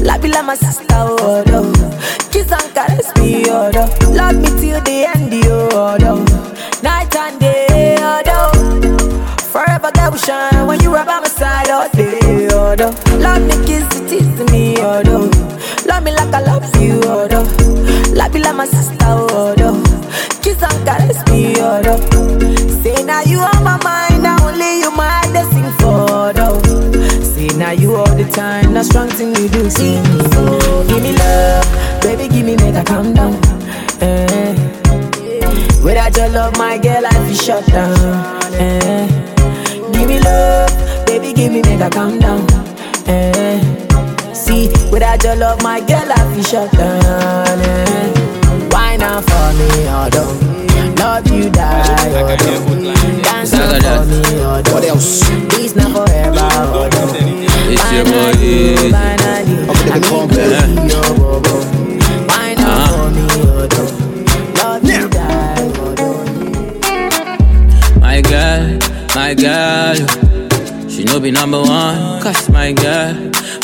[0.05, 1.73] Love you like my sister, although
[2.29, 5.18] Kiss and caress me, although Love me till the end,
[12.81, 13.17] oh.
[13.19, 15.29] Love me, kiss it, tease me, no.
[15.85, 17.43] Love me like I love you, no.
[18.13, 18.95] Love you like my sister,
[19.59, 19.83] no.
[20.41, 21.95] Kiss and caress me, no.
[22.83, 25.21] Say now you on my mind, now only you my
[25.51, 26.59] sing for, no.
[27.23, 30.19] Say now you all the time, now strong thing you do, see me.
[30.87, 33.33] Give me love, baby, give me make I calm down.
[34.01, 34.55] Eh.
[35.83, 38.53] Without your love, my girl, I feel shut down.
[38.53, 39.07] Eh.
[39.93, 42.45] Give me love, baby, give me make I calm down.
[43.09, 44.33] Eh.
[44.33, 47.59] See, without your love, my girl, I feel shut down.
[47.59, 48.13] Eh.
[48.71, 50.37] Why not for me, although?
[50.99, 51.81] Love you, die,
[52.21, 53.21] although.
[53.23, 54.73] Dance not for me, although.
[54.73, 55.29] What else?
[55.75, 57.13] Not forever, although.
[57.71, 58.33] It's your boy.
[58.89, 59.97] Finally, I
[60.67, 61.63] need you, oh, oh, oh.
[62.27, 63.91] Why not for me, although?
[64.57, 65.69] Love you, die,
[67.99, 68.63] My girl,
[69.15, 69.97] my girl,
[71.09, 72.21] no be number one.
[72.21, 73.13] Cause my girl,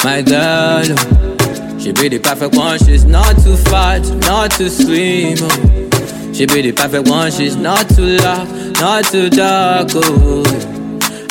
[0.04, 1.78] my girl, oh.
[1.80, 2.78] she be the perfect one.
[2.80, 5.38] She's not too fat, not too slim.
[5.42, 6.34] Oh.
[6.34, 7.32] She be the perfect one.
[7.32, 8.48] She's not too loud,
[8.80, 9.90] not too dark.
[9.94, 10.44] Oh.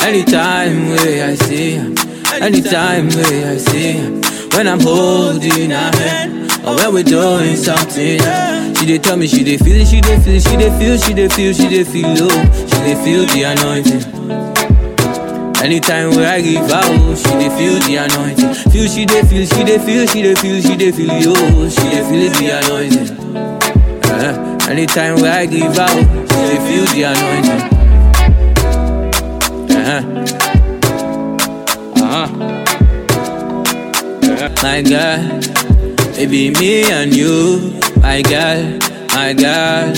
[0.01, 1.93] Anytime where I see her,
[2.43, 4.11] anytime where I see her,
[4.57, 8.21] when I'm holding her hand, or when we're doing something.
[8.77, 11.29] She dey tell me she dey feel she dey feel she dey feel, she dey
[11.29, 14.64] feel, she dey feel low, she dey feel the anointing.
[15.65, 18.55] Anytime where I give out, she dey feel the anointing.
[18.71, 21.35] Feel she dey feel, she dey feel, she dey feel, she dey feel yo,
[21.71, 23.09] she dey feel the anointing.
[24.05, 26.05] Uh, anytime where I give out, she
[26.51, 27.63] dey feel the anointing.
[29.81, 30.03] Uh-huh.
[32.05, 32.29] Uh-huh.
[34.63, 35.21] My God,
[36.17, 38.79] maybe me and you, my girl,
[39.15, 39.95] my girl.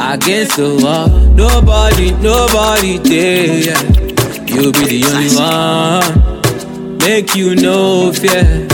[0.00, 3.74] Against the wall, nobody, nobody there.
[4.58, 4.64] Yeah.
[4.64, 8.66] You be the only one, make you no fear.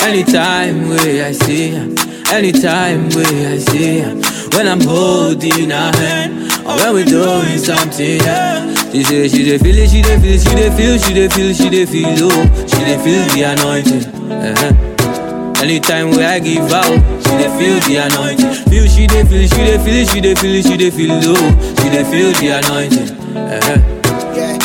[0.00, 1.86] Anytime where I see her,
[2.32, 4.14] anytime where I see her,
[4.56, 8.18] when I'm holding her hand, or when we're doing something.
[8.20, 8.74] yeah.
[8.92, 11.28] She say she dey feel it, she dey feel, it, she dey feel, she dey
[11.28, 14.04] feel, she dey feel low, she dey feel the anointing.
[14.30, 15.62] Uh-huh.
[15.62, 16.92] Anytime where I give out,
[17.22, 18.70] she dey feel the anointing.
[18.70, 21.50] Feel she dey feel, she dey feel, she dey feel, she dey feel low,
[21.80, 23.36] she dey feel the anointing.
[23.36, 23.91] Uh-huh.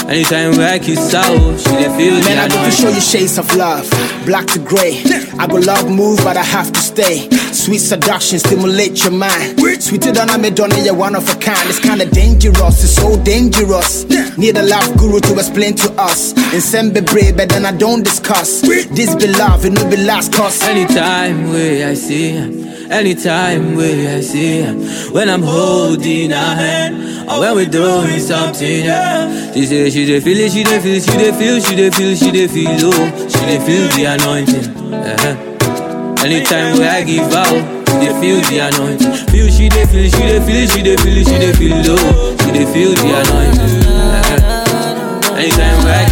[0.07, 3.01] Anytime where I kiss out, she dey feel the Man, I go to show you
[3.01, 3.89] shades of love,
[4.25, 5.03] black to gray.
[5.37, 7.27] I go love move, but I have to stay.
[7.51, 9.59] Sweet seduction, stimulate your mind.
[9.83, 11.59] Sweeter than a Madonna, you're one of a kind.
[11.69, 14.05] It's kinda dangerous, it's so dangerous.
[14.37, 16.31] Need a love guru to explain to us.
[16.53, 18.61] And send be brave, but then I don't discuss.
[18.61, 20.61] This be love, it no be last cause.
[20.63, 22.47] Anytime we I see her,
[22.91, 24.73] anytime where I see her,
[25.11, 29.51] when I'm holding her hand, or when we're doing something, yeah.
[29.53, 32.15] She say she dey feel it, she dey feel, she dey feel, she dey feel,
[32.15, 34.93] she dey feel low, she dey feel the anointing.
[34.93, 36.23] Uh-huh.
[36.23, 39.13] Anytime where I give out, she dey feel the anointing.
[39.31, 42.51] Feel she dey feel, she dey feel, she dey feel, she dey feel low, she
[42.51, 43.83] dey feel the anointing.
[43.87, 45.35] Uh-huh.
[45.37, 46.05] Anytime where I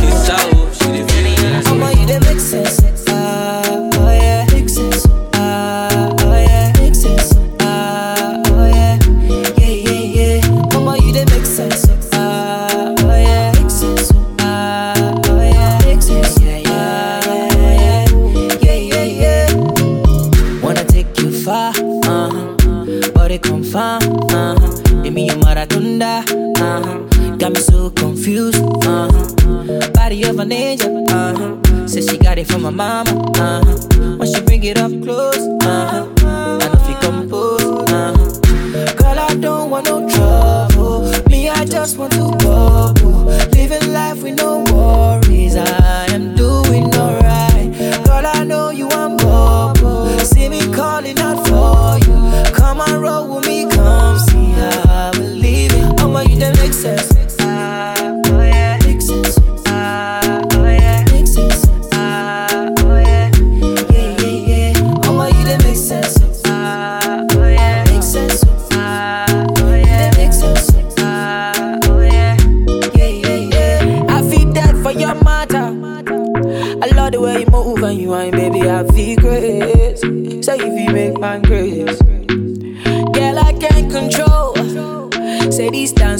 [30.15, 31.87] Body of an angel, uh-huh.
[31.87, 34.15] Says she got it from my mama, uh-huh.
[34.15, 36.07] When she bring it up close, uh-huh.
[36.09, 36.14] I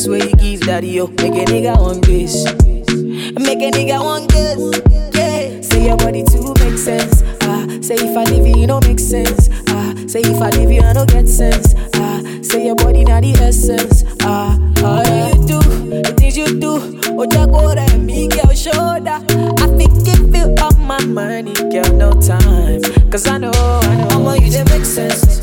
[0.05, 1.07] this way you give daddy yo.
[1.07, 2.45] Make a nigga want this.
[2.45, 4.59] Make a nigga want this.
[5.15, 5.61] Yeah.
[5.61, 7.23] Say your body too make sense.
[7.41, 9.49] Ah, say if I leave you, you don't make sense.
[9.69, 11.73] Ah, say if I leave you, I don't get sense.
[11.95, 14.03] Ah, say your body not the essence.
[14.21, 15.29] Ah, ah yeah.
[15.29, 15.59] you do
[16.01, 16.99] the things you do.
[17.17, 19.19] Oh, Jaguar and me, girl, shoulder.
[19.63, 22.81] I think you feel all my money, girl, no time.
[23.09, 24.19] Cause I know, I know.
[24.19, 25.34] Mama, you didn't make sense.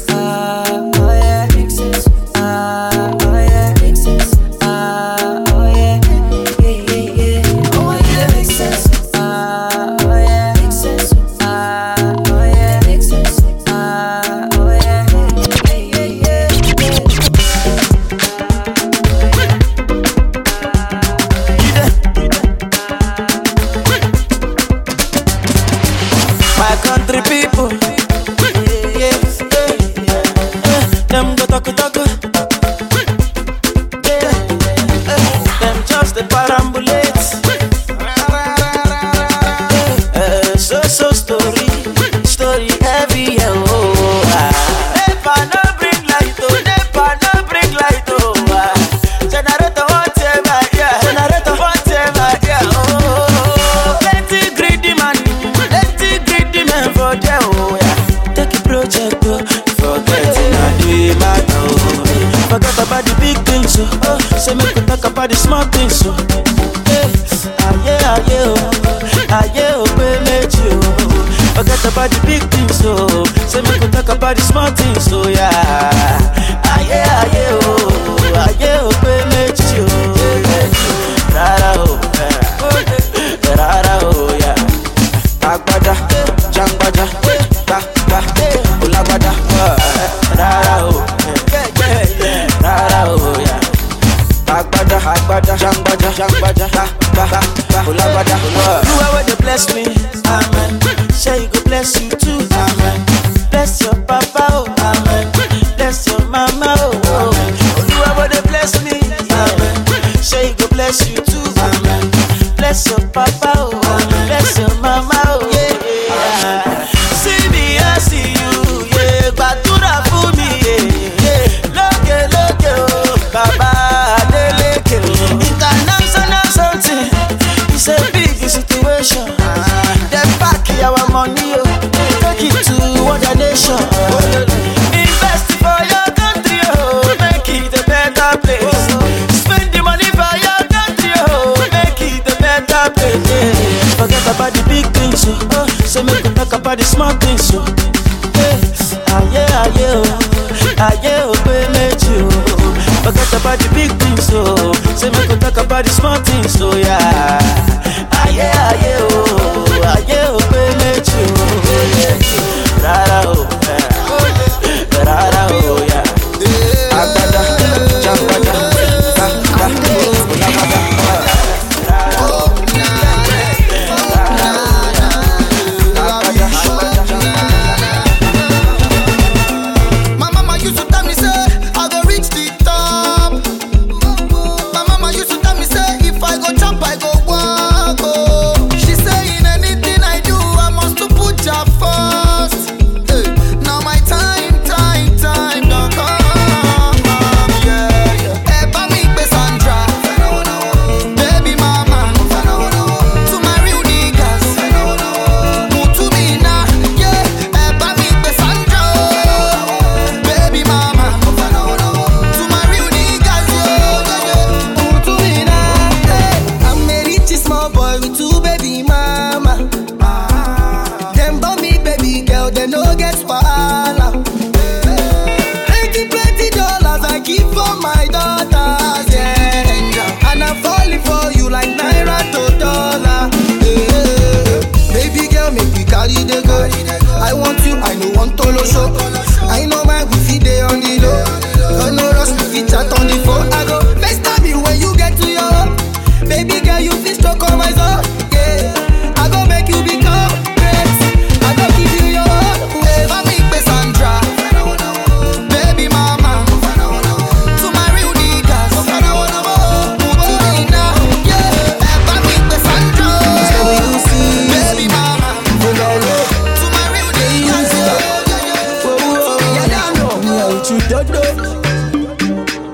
[270.89, 271.23] dodo.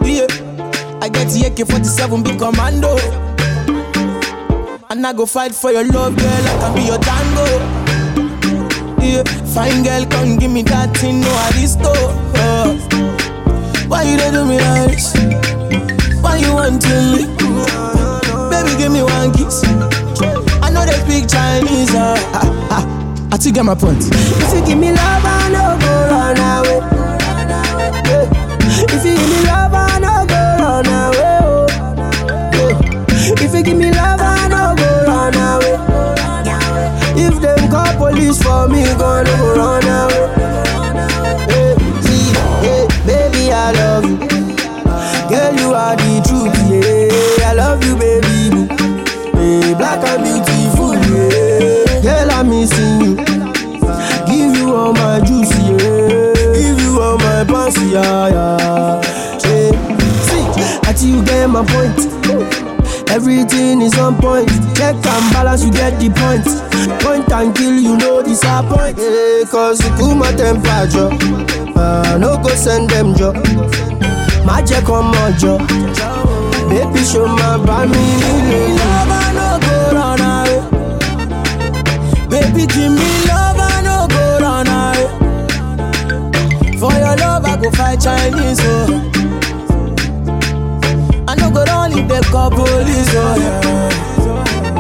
[0.05, 0.27] Yeah,
[1.03, 2.97] I get the AK-47 big commando,
[4.91, 6.45] and I go fight for your love, girl.
[6.49, 7.47] I can be your tango.
[9.01, 9.23] Yeah,
[9.55, 11.93] fine girl, come give me that thing, no aristo.
[12.35, 12.77] Uh,
[13.89, 15.15] why you dey do me like this?
[16.23, 17.31] Why you want to leave?
[18.51, 19.63] Baby, give me one kiss.
[20.63, 21.95] I know they speak Chinese.
[21.95, 22.85] Uh, uh, uh.
[23.33, 24.03] I still get my point.
[24.11, 26.98] If you give me love, I no go run away.
[28.91, 31.39] If you give me love, I no go run away.
[32.55, 32.77] Oh.
[33.45, 35.77] If you give me love, I no go run away.
[37.21, 40.27] If them call police for me, gonna go run away.
[41.53, 41.75] Hey,
[42.65, 44.17] hey, baby, I love you.
[45.29, 47.49] Girl, you are the truth, yeah.
[47.49, 48.67] I love you, baby.
[49.37, 52.03] Hey, black and beautiful, yeah.
[52.03, 53.17] Girl, I'm missing you.
[54.27, 56.33] Give you all my juice, yeah.
[56.55, 58.58] Give you all my pants, yeah, yeah.
[60.89, 61.99] Until you get my point.
[63.11, 64.49] Everything is on point.
[64.75, 66.47] Check and balance, you get the point.
[67.03, 68.97] Point and kill, you know disappoint.
[68.97, 71.11] Hey, cause you cool my temperature.
[71.79, 73.37] Uh, no go send them job.
[74.69, 75.53] jẹ́ kọ́ mọ̀ jọ.
[76.71, 77.27] Baby show
[77.93, 78.61] mi nílé.
[78.81, 80.61] Love I no go run away.
[82.31, 85.07] Baby give me love I no go run away.
[86.81, 89.18] For your love I go fight Chinese oh.
[91.61, 93.37] I go run if they call police oh.
[93.39, 94.79] Yeah.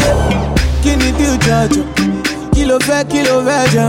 [0.00, 0.54] Yeah.
[0.82, 1.82] Kí ni bí jọjọ?
[2.54, 3.84] Kí ló fẹ́ kí fẹ́ jẹ?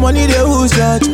[0.00, 1.08] Money dey who's judge?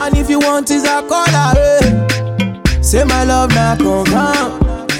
[0.00, 1.78] And if you want is a call away.
[1.82, 2.80] Eh.
[2.82, 4.52] Say my love now confirm.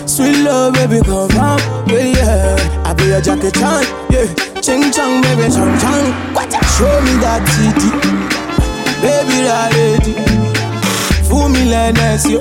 [0.07, 1.59] Sweet love, baby, confirm.
[1.89, 2.85] Yeah, yeah.
[2.85, 3.85] I be your jacket chan.
[4.11, 4.27] Yeah.
[4.61, 6.07] Ching chang, baby, chang chang.
[6.77, 7.91] Show me that titty.
[9.03, 10.15] Baby, that lady.
[11.29, 12.41] Fool me, Lennes, yo.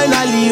[0.00, 0.48] Finally,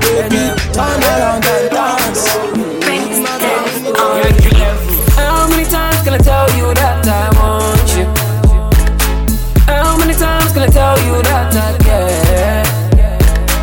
[0.00, 0.44] baby.
[0.72, 2.24] Turn around and dance.
[5.16, 8.06] How many times can I tell you that I want you?
[9.66, 12.64] How many times can I tell you that I care?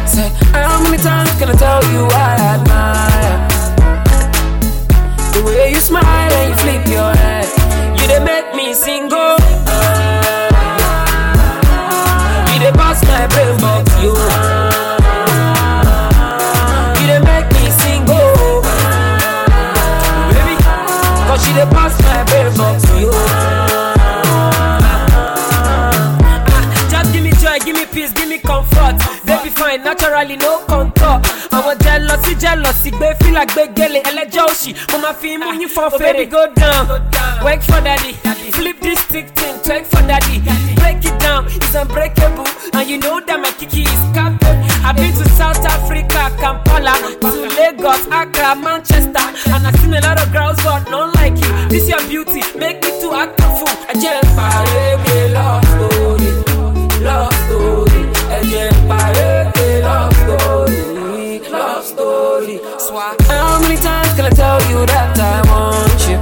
[0.07, 3.39] Say, how many times can I tell you I admire
[5.33, 7.47] the way you smile and you flip your head?
[7.99, 9.32] You they make me single.
[30.23, 31.19] Naturally no contour.
[31.51, 34.73] Àwọn jealousy jealousy gbé fìlà gbé gèlè ẹlẹ́jọ́ òṣì.
[34.91, 36.29] Mo máa fi mú yín fọ́ fèrè.
[36.29, 36.87] go down,
[37.43, 38.13] work for daddy.
[38.53, 40.39] Flip this stick thing, twerk for daddy.
[40.75, 42.47] Break it down, it's unbreakable.
[42.73, 44.57] And you know that my kiki is captain.
[44.85, 49.25] I've been to South Africa, Kampala, to Lagos, Accra, Manchester.
[49.53, 51.51] And I've seen a lot of girls, but none like you.
[51.69, 53.75] This your beauty, make me to act a fool.
[53.89, 56.42] I just pareke love story,
[64.73, 66.17] you that I want you?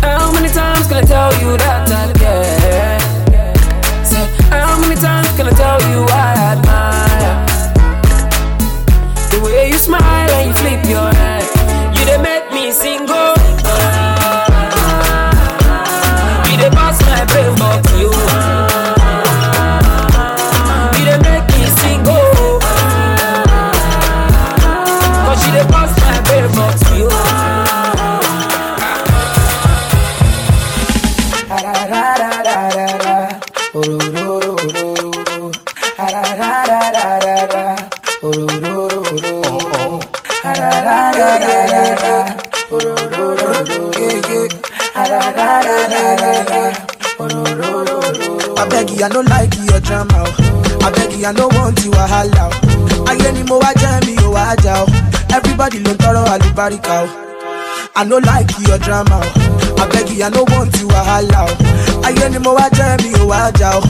[0.00, 1.75] How many times can I tell you that
[48.86, 50.24] beg you, I no like your drama.
[50.82, 52.50] I beg you, I no want you a holla.
[53.10, 54.86] Ayé ni mo wá jẹ́ mi ò wá jà o.
[55.34, 57.08] Everybody ló ń tọrọ o.
[57.98, 59.20] I no like your drama.
[59.78, 61.46] I beg you, I no want you a holla.
[62.06, 63.80] Ayé ni mo wá jẹ́ mi ò wá jà o.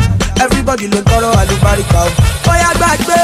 [0.42, 2.10] Everybody ló ń tọrọ àlùbáríkà o.
[2.44, 3.18] Bóyá gbàgbé.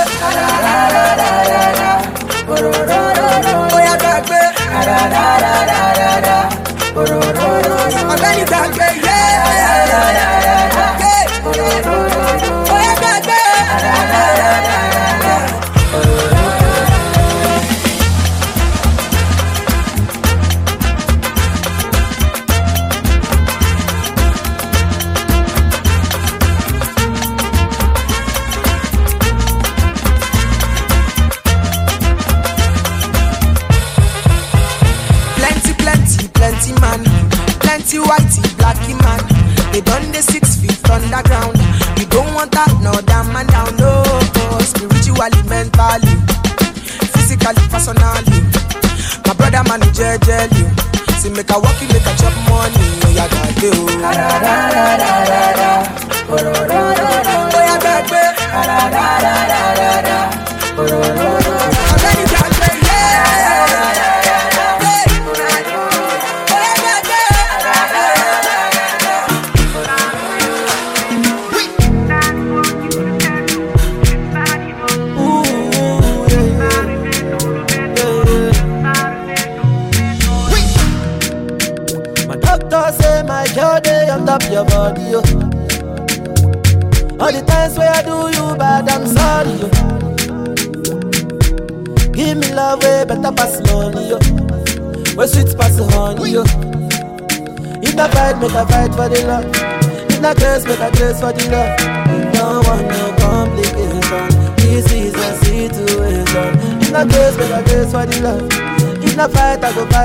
[3.73, 4.41] Bóyá gbàgbé.
[8.13, 8.87] Ọ̀gbẹ́ni gbàgbé.
[9.05, 10.42] yeah.
[11.73, 12.12] Yeah.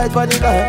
[0.09, 0.66] Fight, I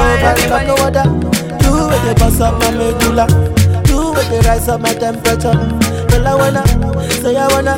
[0.00, 1.04] and love no other.
[1.64, 3.26] You with the boss up my medulla,
[3.88, 5.54] you with the rise up my temperature.
[6.08, 6.64] Girl, I wanna,
[7.22, 7.74] say I wanna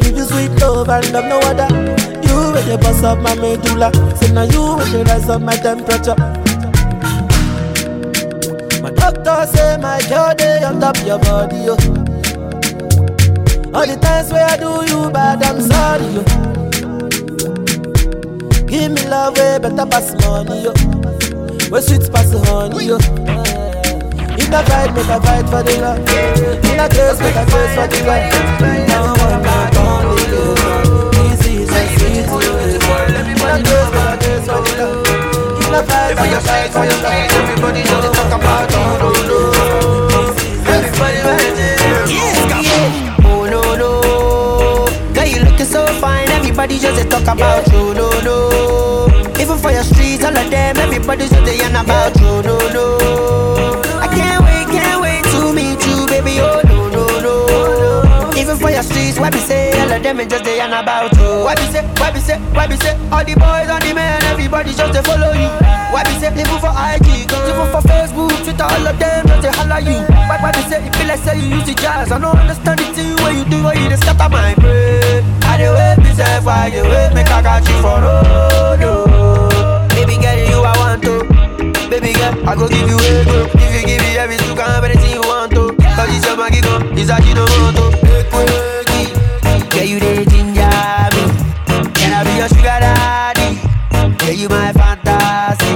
[0.00, 1.68] give you sweet love and love no other.
[2.26, 5.56] You with the boss up my medulla, say now you with the rise up my
[5.56, 6.16] temperature.
[8.82, 10.00] My doctor say my
[10.34, 11.76] day on top your body, yo.
[13.74, 16.22] All the times where I do you bad, I'm sorry, yo.
[18.66, 20.72] Give me love way better pass money, yo.
[21.74, 22.94] Where sweet pass the honey, yo.
[24.38, 25.98] If I fight, make a fight for the love.
[26.70, 28.30] In a case, make a case for the love.
[28.86, 31.18] Now I'm not on the love.
[31.34, 35.02] Easy, so sweet, so In a case, make a case for the love.
[35.66, 37.42] In a fight, make a fight for the oh, love.
[37.42, 39.50] Everybody just talk about you, no, no.
[40.70, 41.26] Everybody
[43.26, 46.30] Oh no no, girl you looking so fine.
[46.30, 47.98] Everybody just a talk about you.
[47.98, 50.76] No no, even for your streets, all of them.
[50.78, 52.40] Everybody just a yarn about you.
[52.48, 52.86] No no,
[54.00, 56.40] I can't wait, can't wait to meet you, baby.
[56.40, 60.28] Oh no no no, even for your streets, why be say all of them is
[60.28, 61.44] just a yarn about you.
[61.44, 64.24] Why be say, why be say, why be say, all the boys, all the men,
[64.32, 65.50] everybody just a follow you.
[65.92, 69.52] Why be say, live for IG, live for Facebook, Twitter, all of them just a
[69.52, 70.00] holler you.
[70.24, 72.10] Why, why be say, it feel like say you use the jazz?
[72.10, 75.20] I don't understand the thing when you do what you just scatter my brain.
[75.44, 78.80] I do wait, myself, why you wait, make I got you for road.
[78.88, 79.23] oh.
[80.04, 81.24] Baby girl, you I want to.
[81.88, 83.24] Baby girl, I go give you a.
[83.56, 85.72] If you give me everything, you can have anything you want to.
[85.96, 86.76] Cause it's your magic, go.
[86.92, 87.88] It's a you don't want to.
[89.72, 90.68] Girl, you the ginger
[91.16, 91.24] me.
[91.96, 93.56] Can I be your sugar daddy?
[94.20, 95.72] Girl, you my fantasy.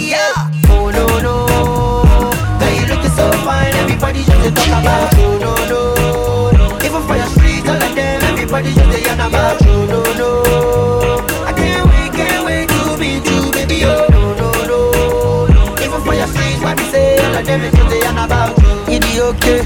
[0.00, 0.32] Yeah.
[0.72, 1.36] Oh no no.
[2.58, 3.74] Girl, you looking so fine.
[3.74, 5.17] Everybody just a talk about
[19.18, 19.60] be okay.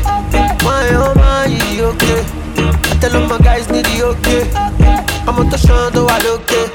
[0.64, 1.44] My oh my,
[1.92, 2.20] okay.
[2.88, 4.48] I tell all my guys need the okay.
[5.28, 6.72] I'm on the show, though I look okay.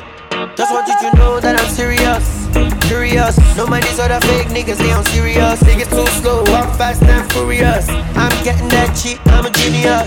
[0.55, 2.45] Just want you to know that I'm serious,
[2.87, 3.37] curious.
[3.57, 5.59] No man, these other fake niggas, they on serious.
[5.61, 7.89] They get too slow, I'm fast and furious.
[8.13, 10.05] I'm getting that cheap, I'm a genius.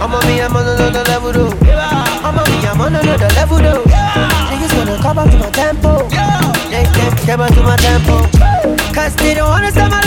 [0.00, 1.52] I'm on me, I'm on another level though.
[2.20, 3.84] I'm on me, I'm on another level though.
[4.52, 6.04] Niggas wanna come up to my tempo.
[6.68, 8.28] They can't come up to my tempo.
[8.92, 10.03] Cause they don't understand my.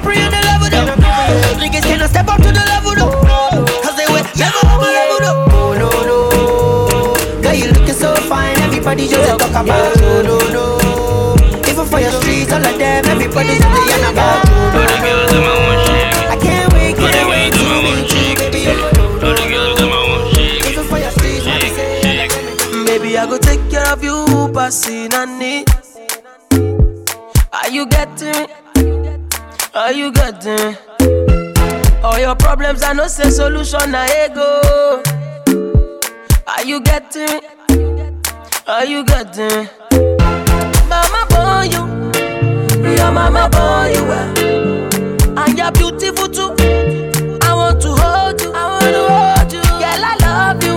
[0.00, 0.96] Apprehend the level though.
[1.60, 3.12] Niggas cannot step up to the level though.
[3.84, 5.44] Cause they will never on my level though.
[5.52, 6.18] Oh no no.
[7.42, 8.56] Girl, you looking so fine.
[8.64, 9.36] Everybody just yeah.
[9.36, 10.24] talk about you.
[10.24, 11.36] No no no.
[11.68, 13.76] Even for your streets, all of them, everybody's yeah.
[13.76, 14.56] talking about you.
[14.72, 15.60] No, no, no.
[16.32, 18.72] I can't wait, can't to you, baby.
[19.20, 19.84] All the girls.
[20.64, 21.76] Even for your streets, shake.
[22.88, 25.39] Baby, I go take care of you, passing and
[32.82, 35.02] I know say solution, na ego.
[36.46, 37.40] Are you getting?
[38.66, 39.68] Are you getting?
[40.88, 41.86] Mama born you,
[42.96, 46.54] your mama born you well, and you're beautiful too.
[47.42, 50.04] I want to hold you, I want to hold you, girl.
[50.04, 50.76] I love you,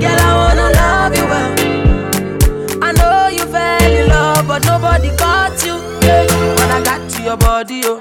[0.00, 0.20] girl.
[0.20, 2.84] I wanna love you well.
[2.84, 5.74] I know you fell in love, but nobody caught you.
[6.02, 8.00] When I got to your body, oh,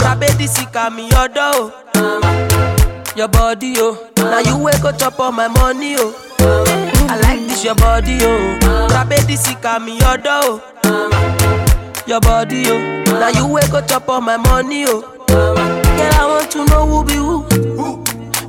[0.00, 2.46] Rabedi sika me your door, oh.
[3.20, 4.08] Your body, oh.
[4.16, 6.14] Now you wake up chop all my money, oh.
[6.40, 8.88] I like this your body, oh.
[8.90, 12.02] Rabedi sika me your door, oh.
[12.06, 13.02] your body, oh.
[13.04, 15.02] Now you wake up chop all my money, oh.
[15.28, 17.44] Girl, I want to know who be who.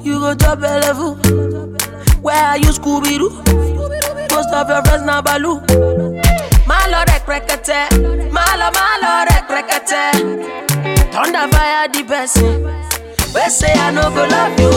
[0.03, 1.15] You go top a level.
[2.21, 3.29] Where are you, Scooby Doo?
[4.33, 5.59] Most of your friends now Baloo.
[6.65, 7.91] Malo rek rekete,
[8.31, 11.11] malo malo rek rekete.
[11.11, 12.90] Thunder fire the person.
[13.33, 14.71] We say I no go love you.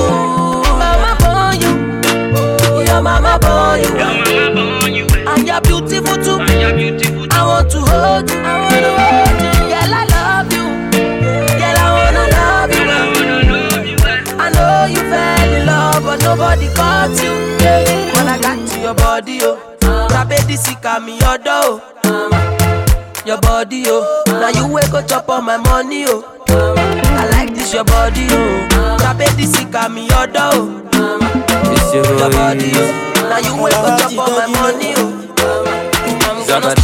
[0.78, 1.72] Mama born you,
[2.86, 6.38] your mama born you, and you're beautiful too.
[6.40, 9.52] I want to hold you, I wanna hold you.
[9.70, 10.64] Girl, I love you,
[11.58, 12.84] girl, I wanna love you.
[14.38, 17.32] I know you fell in love, but nobody caught you.
[18.14, 19.58] When I got to your body, oh,
[20.10, 22.43] Rabedi sika me your door, oh.
[23.24, 24.22] Your body, oh.
[24.28, 26.24] Now you wake up chop all my money, oh.
[26.48, 28.68] I like this your body, oh.
[28.98, 31.18] Drop it, Rabedi sika me your door, oh.
[31.72, 33.28] It's your your body, oh.
[33.30, 35.20] Now you wake up chop all my money, oh.
[36.26, 36.74] I'm gonna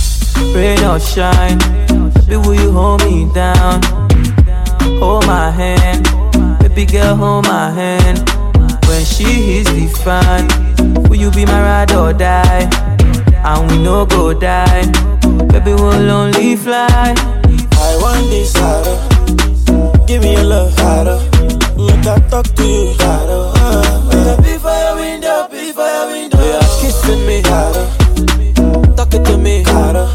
[0.55, 1.59] Rain or shine,
[2.27, 3.83] baby, will you hold me down?
[4.99, 6.05] Hold my hand,
[6.61, 8.19] baby girl, hold my hand.
[8.89, 10.49] When she hits the fan,
[11.09, 12.69] will you be my ride or die?
[13.45, 14.83] And we no go die,
[15.53, 17.15] baby, we'll only fly.
[17.87, 18.97] I want this harder.
[20.07, 21.19] Give me your love harder.
[21.77, 23.53] Make I talk to you harder.
[23.57, 26.39] Uh, be for your window, be for your window.
[26.39, 27.87] Yeah, kissing me harder.
[28.97, 30.09] Talking to me harder.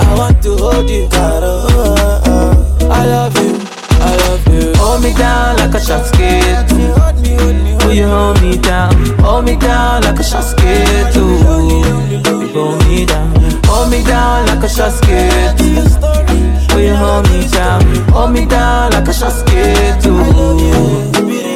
[0.00, 1.56] I want to hold you harder.
[1.70, 3.58] Uh, I love you,
[4.00, 4.72] I love you.
[4.76, 6.70] Hold me down like a shot skate.
[7.84, 8.94] Will you hold me down?
[9.20, 11.12] Hold me down like a shot skate.
[11.12, 11.38] Too.
[12.22, 13.43] Baby, hold me down.
[13.74, 15.58] Hold me down like a shot skate.
[16.70, 17.82] Will you hold me down?
[18.10, 20.00] Hold me down like a shot skate.
[20.00, 20.14] Too.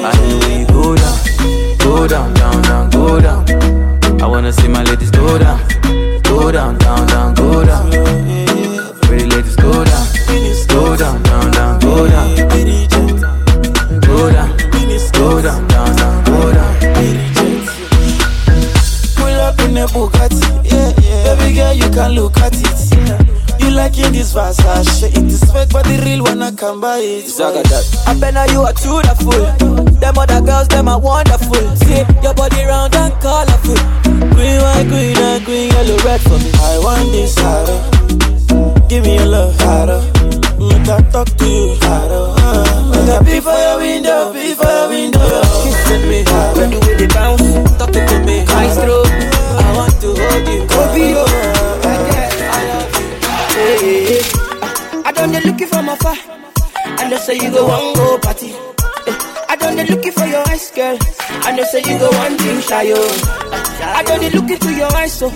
[0.03, 3.45] I know you go down, go down, down, down, go down.
[4.21, 5.61] I wanna see my ladies go down,
[6.25, 7.98] go down, down, down, go down.
[21.89, 23.61] You can look at it.
[23.61, 25.09] You like liking this Versace?
[25.09, 27.29] It is fake, but the real one I can buy it.
[27.41, 29.45] I bet now you are too the fool.
[30.01, 31.55] Them other girls, them are wonderful.
[31.77, 33.79] See your body round and colorful.
[34.37, 36.51] Green, white, green, and green, yellow, red for me.
[36.61, 37.79] I want this harder.
[38.89, 40.01] Give me your love harder.
[40.59, 42.25] Make I talk to you harder.
[42.91, 45.43] Make I be for your window, be for your window.
[45.65, 46.61] Kissing me harder.
[46.61, 48.45] When the way they bounce, talking to me.
[48.47, 50.69] Maestro, I want to hold you.
[50.79, 51.25] Obio.
[51.25, 51.28] Hey,
[55.49, 56.15] Looking from afar.
[57.01, 58.53] I know say you go one go party.
[58.53, 59.17] Eh,
[59.49, 60.99] I don't the looking for your eyes, girl.
[61.41, 63.81] I know say you go one drink shy, oh.
[63.81, 65.33] Eh, I done the looking to your eyes, so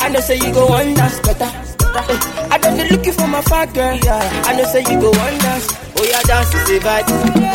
[0.00, 1.44] I know say you go one dance better.
[1.44, 4.00] Eh, I I done the looking for my fat girl.
[4.00, 5.68] I know say you go one dance.
[5.92, 7.04] Oh yeah, dance is a vibe.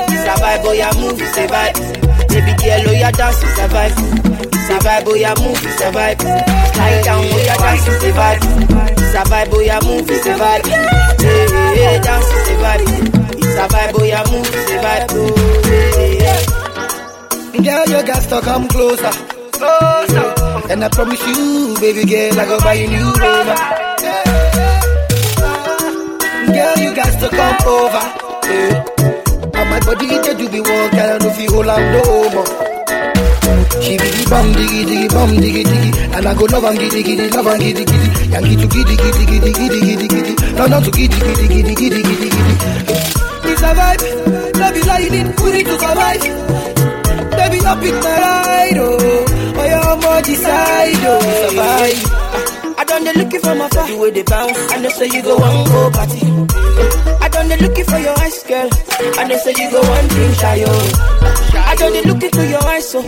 [0.06, 0.62] It's a.
[0.62, 1.76] Oh yeah, move is a vibe.
[2.30, 3.98] Baby girl, oh yeah, dance is a vibe.
[4.54, 5.10] It's a.
[5.10, 6.22] Oh yeah, move is a vibe.
[6.22, 9.05] Lie down, oh yeah, dance is a vibe.
[9.16, 9.54] It's a vibe.
[9.54, 10.66] Oh yeah, move is a vibe.
[10.66, 12.84] Hey, hey, hey, dance is a vibe.
[13.40, 13.96] It's a vibe.
[13.96, 15.08] Oh yeah, move is a vibe.
[15.12, 15.32] Oh,
[15.64, 17.64] hey, hey.
[17.64, 19.12] Girl, you got to come closer.
[19.54, 20.34] Closer.
[20.70, 23.56] And I promise you, baby girl, I go buy you new rover.
[26.52, 28.04] Girl, you got to come over.
[28.52, 28.84] Yeah.
[29.56, 32.30] And my body, they do the work, girl, I know if you hold on no
[32.36, 32.75] more.
[33.82, 37.04] She be the bum diggy diggy bum diggy diggy And I go love and giddy
[37.04, 40.92] giddy love and giddy giddy Yankee to giddy giddy giddy giddy giddy giddy London to
[40.92, 42.56] giddy giddy giddy giddy giddy giddy
[43.46, 44.02] It's a vibe,
[44.58, 46.26] love you like it, we need to survive
[47.38, 48.98] Baby, up in my ride, oh
[49.58, 51.22] Oh, you're on my side, oh
[51.54, 52.26] vibe
[52.78, 53.88] I done the looking for my far.
[53.90, 54.58] You way they bounce.
[54.72, 56.20] I know say you go one go party.
[57.24, 58.70] I done the looking for your eyes, girl.
[59.18, 60.68] I know say you go one drink shy, yo.
[61.56, 63.02] I done the looking to your eyes, so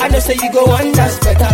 [0.00, 1.44] I know say you go one dance better.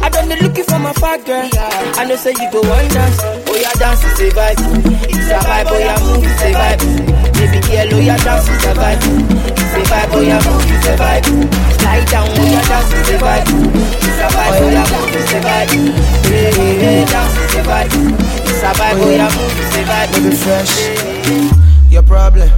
[0.00, 1.48] I done the looking for my fat girl.
[1.52, 3.20] I know say you go one dance.
[3.20, 4.60] Oh yeah, dance is a vibe.
[5.04, 5.68] It's a vibe.
[5.68, 6.80] Oh yeah, move it's a vibe.
[7.36, 9.04] Baby girl, oh yeah, dance is a vibe.
[9.52, 10.12] It's a vibe.
[10.16, 11.26] Oh yeah, move it's a vibe.
[11.76, 13.48] Slide down, oh yeah, dance is a vibe.
[14.00, 14.56] It's a vibe.
[14.56, 15.72] Oh yeah, move it's a vibe.
[16.24, 17.92] Hey, hey, hey, dance is a vibe.
[18.48, 18.96] It's a vibe.
[18.96, 20.08] Oh yeah, move it's a vibe.
[20.16, 20.72] Baby fresh.
[21.92, 22.50] Your problem,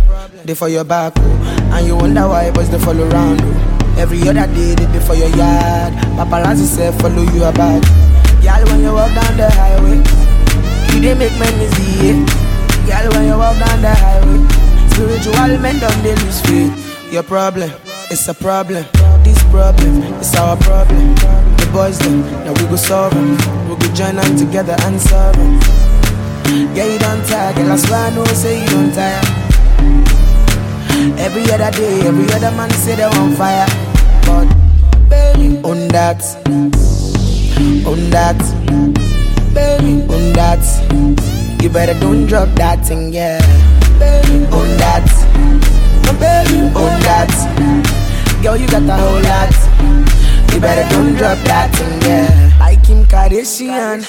[0.45, 1.75] they for your back, oh.
[1.75, 3.41] and you wonder why boys they follow around.
[3.43, 3.68] Oh.
[3.99, 5.93] Every other day they dey for your yard.
[6.17, 7.83] Paparazzi say follow you about.
[8.43, 9.99] Girl, when you walk down the highway,
[10.95, 12.15] you dey make men see eh?
[12.15, 12.29] it.
[12.87, 14.39] Girl, when you walk down the highway,
[14.95, 17.13] spiritual men don't they lose faith.
[17.13, 17.71] Your problem,
[18.11, 18.85] it's a problem.
[19.25, 21.15] This problem, it's our problem.
[21.59, 23.69] The boys them, now we go solve solve 'em.
[23.69, 26.77] We go join them together and solve solve 'em.
[26.77, 27.73] Yeah, you don't tire, girl.
[27.73, 30.08] I swear I know, say you don't tire.
[30.99, 33.67] Every other day, every other man say they're on fire.
[34.27, 34.47] But
[35.09, 36.23] baby, on that,
[37.87, 38.39] on that,
[39.55, 41.63] baby, on that.
[41.63, 43.39] You better don't drop that thing, yeah.
[43.99, 45.07] Baby, on that,
[46.19, 47.31] baby, on that.
[48.43, 49.55] Girl, you got the whole lot.
[50.53, 52.57] You better don't drop that thing, yeah.
[52.59, 54.03] Like Kim Kardashian,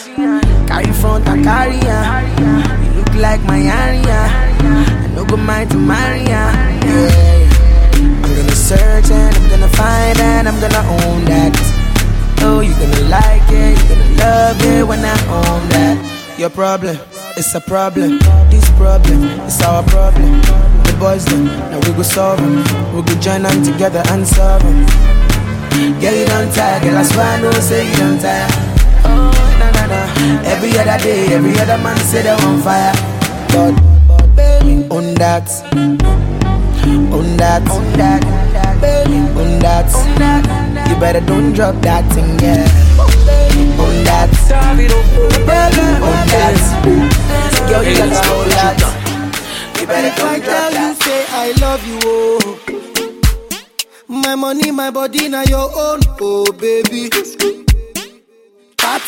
[0.68, 2.89] carry front and carry on.
[3.20, 4.20] Like my area.
[4.32, 6.56] I no go mind to marry ya.
[6.88, 8.24] Yeah.
[8.24, 11.52] I'm gonna search and I'm gonna find and I'm gonna own that.
[12.42, 16.40] Oh, you're gonna like it, you're gonna love it when I own that.
[16.40, 16.98] Your problem,
[17.36, 18.20] it's a problem.
[18.50, 20.40] This problem, it's our problem.
[20.88, 22.64] The boys them, now we go solve 'em.
[22.96, 24.86] We go join them together and solve 'em.
[26.00, 28.79] Girl, you don't tire, girl, I swear I know, say you don't tire.
[30.46, 32.94] Every other day, every other man say they're on fire.
[33.50, 33.74] But,
[34.36, 35.98] baby, on that, on
[37.38, 38.22] that, on that,
[38.82, 40.90] baby, on that, on that.
[40.90, 42.68] You better don't drop that thing, yeah.
[43.00, 44.30] On that,
[45.48, 46.58] baby, on that.
[47.70, 48.80] Girl, you got the whole lot.
[49.80, 52.60] You better don't drop tell you, say I love you, oh.
[54.08, 57.10] My money, my body, now your own, oh baby.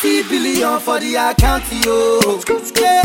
[0.00, 2.20] 30 billion for the account, yo.
[2.80, 3.02] Yeah.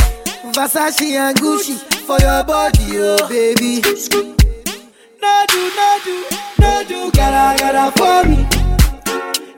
[0.54, 1.76] Versace and Gucci
[2.08, 3.82] for your body, oh baby.
[5.22, 6.26] No do, no do,
[6.60, 8.38] no do, gotta, gotta for me.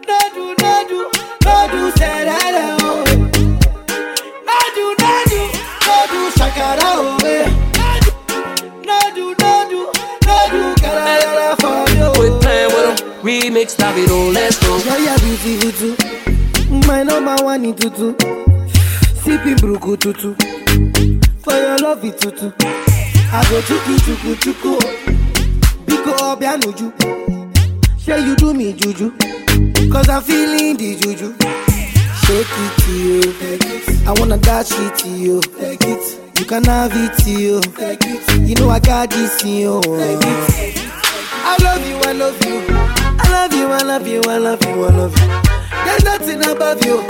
[0.08, 1.00] No do, no do,
[1.46, 3.04] no do, say that, oh.
[4.48, 5.42] No do, no do,
[5.86, 7.18] no do, shakara, oh.
[7.26, 7.48] eh.
[8.86, 9.80] No do, no do,
[10.26, 12.08] no do, gotta, gotta for you.
[12.16, 13.10] Quit playing with them.
[13.24, 14.78] Remix, Davido, let's go.
[14.78, 16.09] Yeah, yeah, beautiful too.
[16.70, 18.14] My number one in tutu.
[19.24, 20.36] Sipping bruku tutu.
[21.42, 22.52] For your love it tutu.
[23.32, 24.80] I go chuku chuku chuku.
[25.86, 26.92] Biko obianuju.
[28.00, 29.12] Say you do me juju.
[29.92, 31.34] Cause I'm feeling the juju.
[32.24, 34.08] Shake it to you.
[34.08, 35.41] I wanna dash it to you.
[35.60, 36.40] Take it.
[36.40, 37.62] You can have it to you.
[37.62, 38.48] Take it.
[38.48, 39.82] You know I got this in you.
[39.82, 40.90] Take it.
[41.41, 42.99] I love you, I love you.
[43.22, 45.28] I love you, I love you, I love you, I love you.
[45.86, 47.04] There's nothing above you.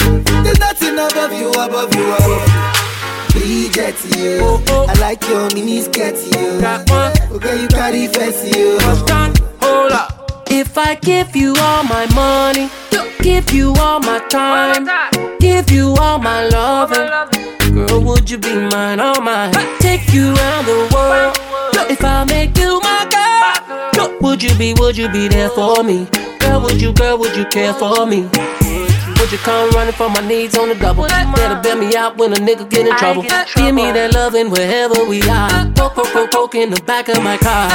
[0.44, 3.40] There's nothing above you, above you, above you.
[3.40, 4.60] Bridget, you.
[4.88, 6.61] I like your mini skirt, you.
[7.36, 8.80] Okay, you carry fancy, you.
[9.61, 10.44] Hold up.
[10.52, 12.69] If I give you all my money,
[13.22, 14.88] give you all my time,
[15.40, 17.07] give you all my loving,
[17.86, 19.53] girl, would you be mine, all mine?
[19.80, 21.38] Take you around the world.
[21.90, 22.89] If I make you my
[24.40, 26.07] would you be, would you be there for me?
[26.40, 28.22] Girl, would you, girl, would you care for me?
[28.22, 31.03] Would you come running for my needs on the double?
[31.03, 33.24] Better bail me out when a nigga get in trouble.
[33.24, 35.49] Give me that loving wherever we are.
[35.76, 37.70] Poke, poke, poke, poke in the back of my car.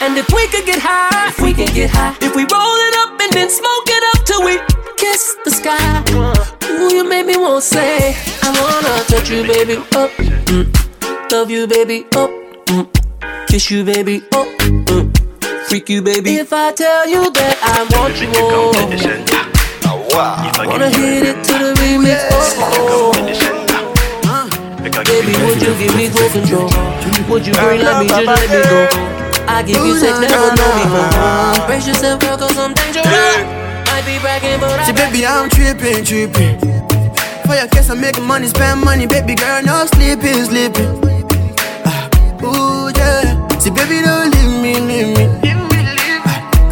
[0.00, 2.94] And if we could get high, if we could get high, if we roll it
[2.96, 4.56] up and then smoke it up till we
[4.96, 6.00] kiss the sky.
[6.64, 10.08] Ooh, you made me want to say, I wanna touch you, baby, up.
[10.48, 11.30] Mm.
[11.30, 12.30] Love you, baby, up.
[12.72, 13.46] Mm.
[13.48, 14.75] Kiss you, baby, up.
[15.68, 16.36] Freak you, baby.
[16.36, 18.70] If I tell you that I want you, oh.
[20.66, 23.12] Wanna hit it to the remix, oh, oh.
[25.04, 26.70] Baby, would you give me full control?
[27.28, 28.86] Would you bring let me just let me go?
[29.48, 31.66] I give you sex, never know me more.
[31.66, 33.06] Brace yourself, girl, cause I'm dangerous.
[33.90, 36.58] Might be bragging, but I See, baby, I'm tripping, tripping.
[37.46, 40.88] For your case, I'm making money, spend money, baby girl, no sleeping, sleeping.
[41.84, 42.08] Ah,
[42.42, 43.34] ooh, yeah.
[43.58, 45.55] See, baby, don't leave me, leave me.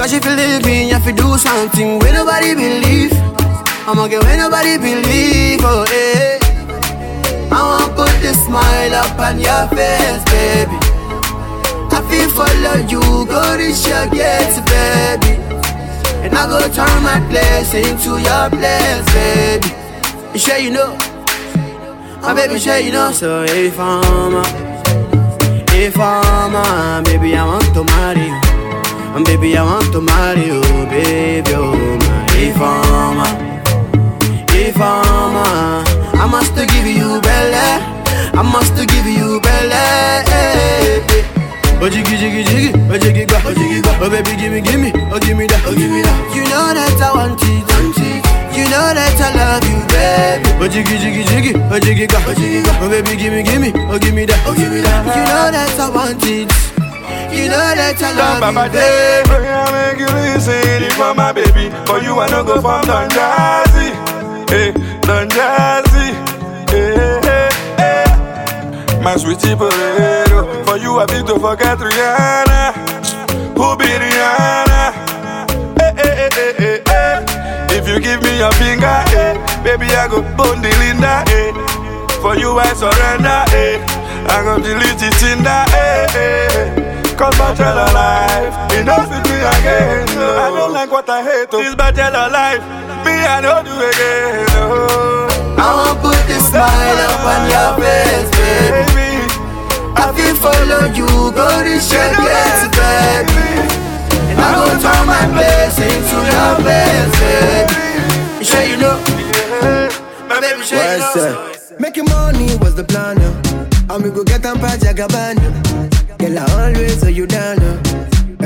[0.05, 3.10] Cause if you leave me, you have to do something where nobody believe.
[3.89, 6.39] I'ma get where nobody believe, oh eh.
[7.51, 10.76] I wanna put this smile up on your face, baby.
[11.89, 15.40] I feel follow you, go reach your gates, baby.
[16.20, 19.72] And I go turn my place into your place, baby.
[20.35, 20.98] You sure you know?
[22.20, 23.10] My baby, sure you know.
[23.10, 24.44] So if I'm a,
[25.72, 28.53] if I'm a, baby, I want to marry you.
[29.15, 30.61] And baby, I want to marry you,
[30.91, 32.27] baby, oh my.
[32.35, 33.28] If I'm a,
[34.51, 35.85] if I'm a,
[36.19, 37.70] I must give you belly.
[38.35, 39.86] I must give you belly.
[41.78, 44.81] Oh jiggy jiggy jiggy, oh jiggy ga, oh jiggy ga, oh baby give me give
[44.81, 46.16] me, oh give me that, oh give me that.
[46.35, 48.24] You know that I want it, want it.
[48.57, 50.49] You know that I love you, baby.
[50.59, 53.61] Oh jiggy jiggy jiggy, oh jiggy ga, oh jiggy ga, oh baby give me give
[53.62, 55.07] me, oh give me that, oh give me that.
[55.15, 56.51] You know that I want it.
[57.35, 60.55] You know that I love Baba you, Day, boy, I make you listen.
[60.55, 63.90] I'm eh, eh, eh, my baby, for you I no go from Don Jazzy,
[64.48, 64.70] hey,
[65.02, 66.15] Don Jazzy,
[66.70, 69.02] hey, hey, hey.
[69.02, 72.70] My sweetie potato, for you I be to forget Rihanna,
[73.59, 74.94] who be Rihanna,
[75.78, 77.77] hey, hey, hey, hey, hey.
[77.77, 79.35] If you give me your finger, hey,
[79.66, 81.51] baby I go bone the Linda, hey.
[82.23, 83.82] For you I surrender, hey.
[84.31, 87.03] I go delete it in that, hey, hey.
[87.16, 90.05] Cause bachelor life, it don't fit me again.
[90.19, 90.35] No.
[90.36, 91.49] I don't like what I hate.
[91.53, 91.62] Oh.
[91.62, 92.59] This bachelor life,
[93.07, 94.47] me I don't do again.
[94.51, 95.31] No.
[95.57, 99.31] I wanna put this smile up on your face, baby.
[99.95, 103.62] I feel follow you, go reach your gates, baby.
[104.35, 108.43] And I go turn my place into your place, baby.
[108.43, 108.99] You sure you know?
[110.28, 111.47] My baby, sure you What's know?
[111.47, 111.81] up?
[111.81, 113.31] Making money was the plan, yo.
[113.95, 115.94] And we go get on Pajagaban, yo.
[116.19, 117.73] Girl, I always hold you down, yo.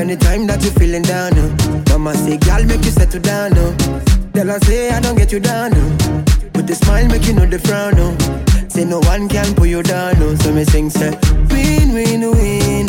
[0.01, 1.47] Anytime that you feeling down, yo.
[1.90, 3.74] Mama say, girl, make you settle down, yo.
[4.32, 5.82] Tell her say, I don't get you down, yo.
[6.55, 8.16] With the smile, make you know the frown, yo.
[8.69, 10.35] Say no one can pull you down, yo.
[10.36, 11.11] So me sing, say,
[11.51, 12.31] win, win.
[12.31, 12.86] Win,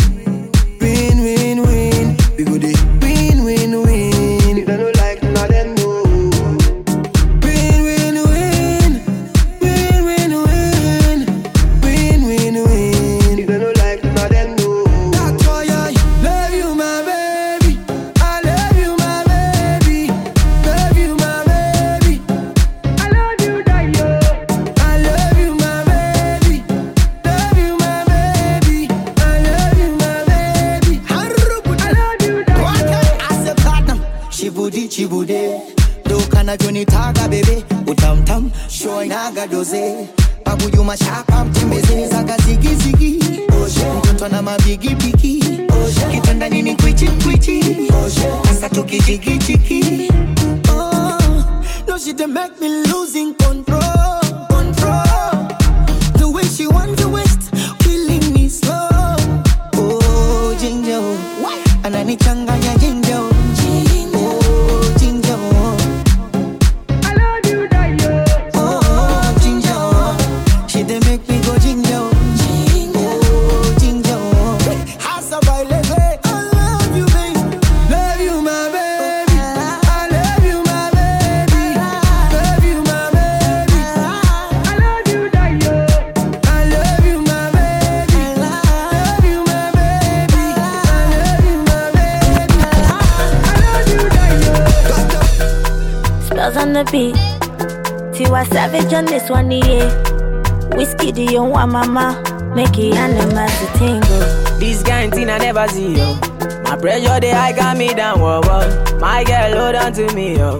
[109.95, 110.59] to me, yo.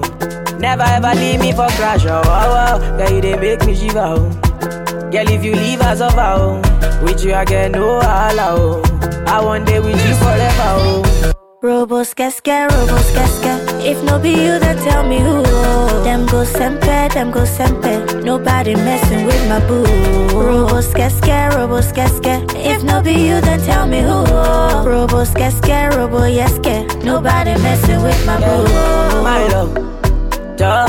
[0.60, 2.98] Never ever leave me for crash, oh, oh, oh.
[2.98, 4.30] Girl, you they make me shiver, oh.
[5.12, 6.62] Girl, if you leave us over, oh.
[7.04, 9.24] With you, I get no holla, oh.
[9.28, 11.34] I want day with you forever, oh.
[11.64, 13.49] Robos casca, robos casca.
[13.82, 15.44] If no be you, then tell me who.
[16.04, 18.24] Them go sempe, them go sempe.
[18.24, 19.84] Nobody messing with my boo.
[20.36, 22.46] Robos casca, robos casca.
[22.56, 24.24] If no be you, then tell me who.
[24.86, 26.86] Robos casca, robo yeske.
[27.04, 29.24] Nobody messing with my boo.
[29.24, 29.74] My love,
[30.58, 30.88] duh.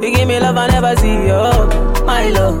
[0.00, 1.68] You give me love I never see, yo.
[2.04, 2.60] My love,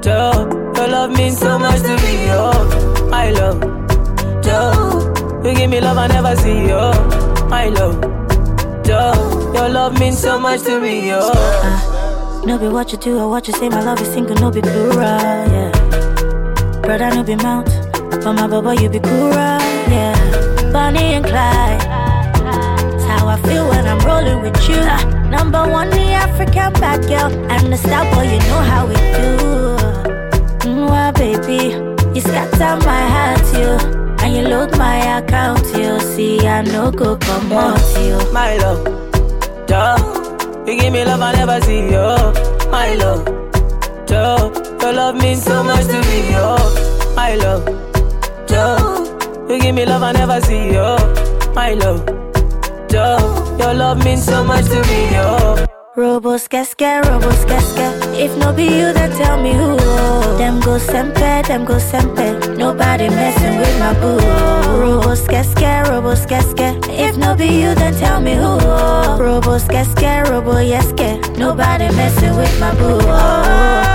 [0.00, 0.46] duh.
[0.76, 2.52] Your love means so much to me, yo.
[3.08, 3.60] My love,
[4.42, 5.42] duh.
[5.44, 6.92] You give me love I never see, yo.
[7.48, 8.00] My love,
[8.84, 9.14] duh.
[9.54, 11.18] Your love means so much to me, yo.
[11.32, 14.50] Uh, no be what you do or what you say, my love is single, no
[14.50, 15.70] be plural, yeah.
[16.82, 17.66] Brother, no be mount,
[18.10, 20.70] but my baba, you be cool, yeah.
[20.72, 24.76] Bonnie and Clyde, that's how I feel when I'm rolling with you.
[24.76, 28.94] Uh, number one, the African bad girl, and the star boy, you know how we
[28.94, 29.36] do.
[30.68, 31.74] Mm, Mwah, baby,
[32.14, 33.93] you scatter my heart, you.
[34.24, 38.16] And you load my account, you see, I no go come out, you.
[38.32, 38.82] My love,
[39.66, 39.98] duh.
[40.66, 42.32] You give me love I never see, yo.
[42.70, 43.22] My love,
[44.06, 44.50] duh.
[44.80, 46.56] Your love means so much to me, yo.
[47.14, 47.66] My love,
[48.46, 49.46] duh.
[49.48, 50.96] You give me love I never see, yo.
[51.54, 52.06] My love,
[52.88, 53.20] duh.
[53.58, 55.66] Your love means so much to me, yo.
[55.96, 58.03] Robo scare, scare, Robo scare, scare.
[58.16, 59.76] If no be you, then tell me who.
[59.80, 60.36] Oh.
[60.38, 62.56] Them go sempe, them go sempe.
[62.56, 64.18] Nobody messing with my boo.
[64.20, 65.02] Oh.
[65.02, 66.86] Robos get scared, robos get scared.
[66.88, 68.58] If no be you, then tell me who.
[68.60, 69.18] Oh.
[69.18, 71.38] Robos Robo skeske, robo scared.
[71.38, 73.93] Nobody messing with my boo.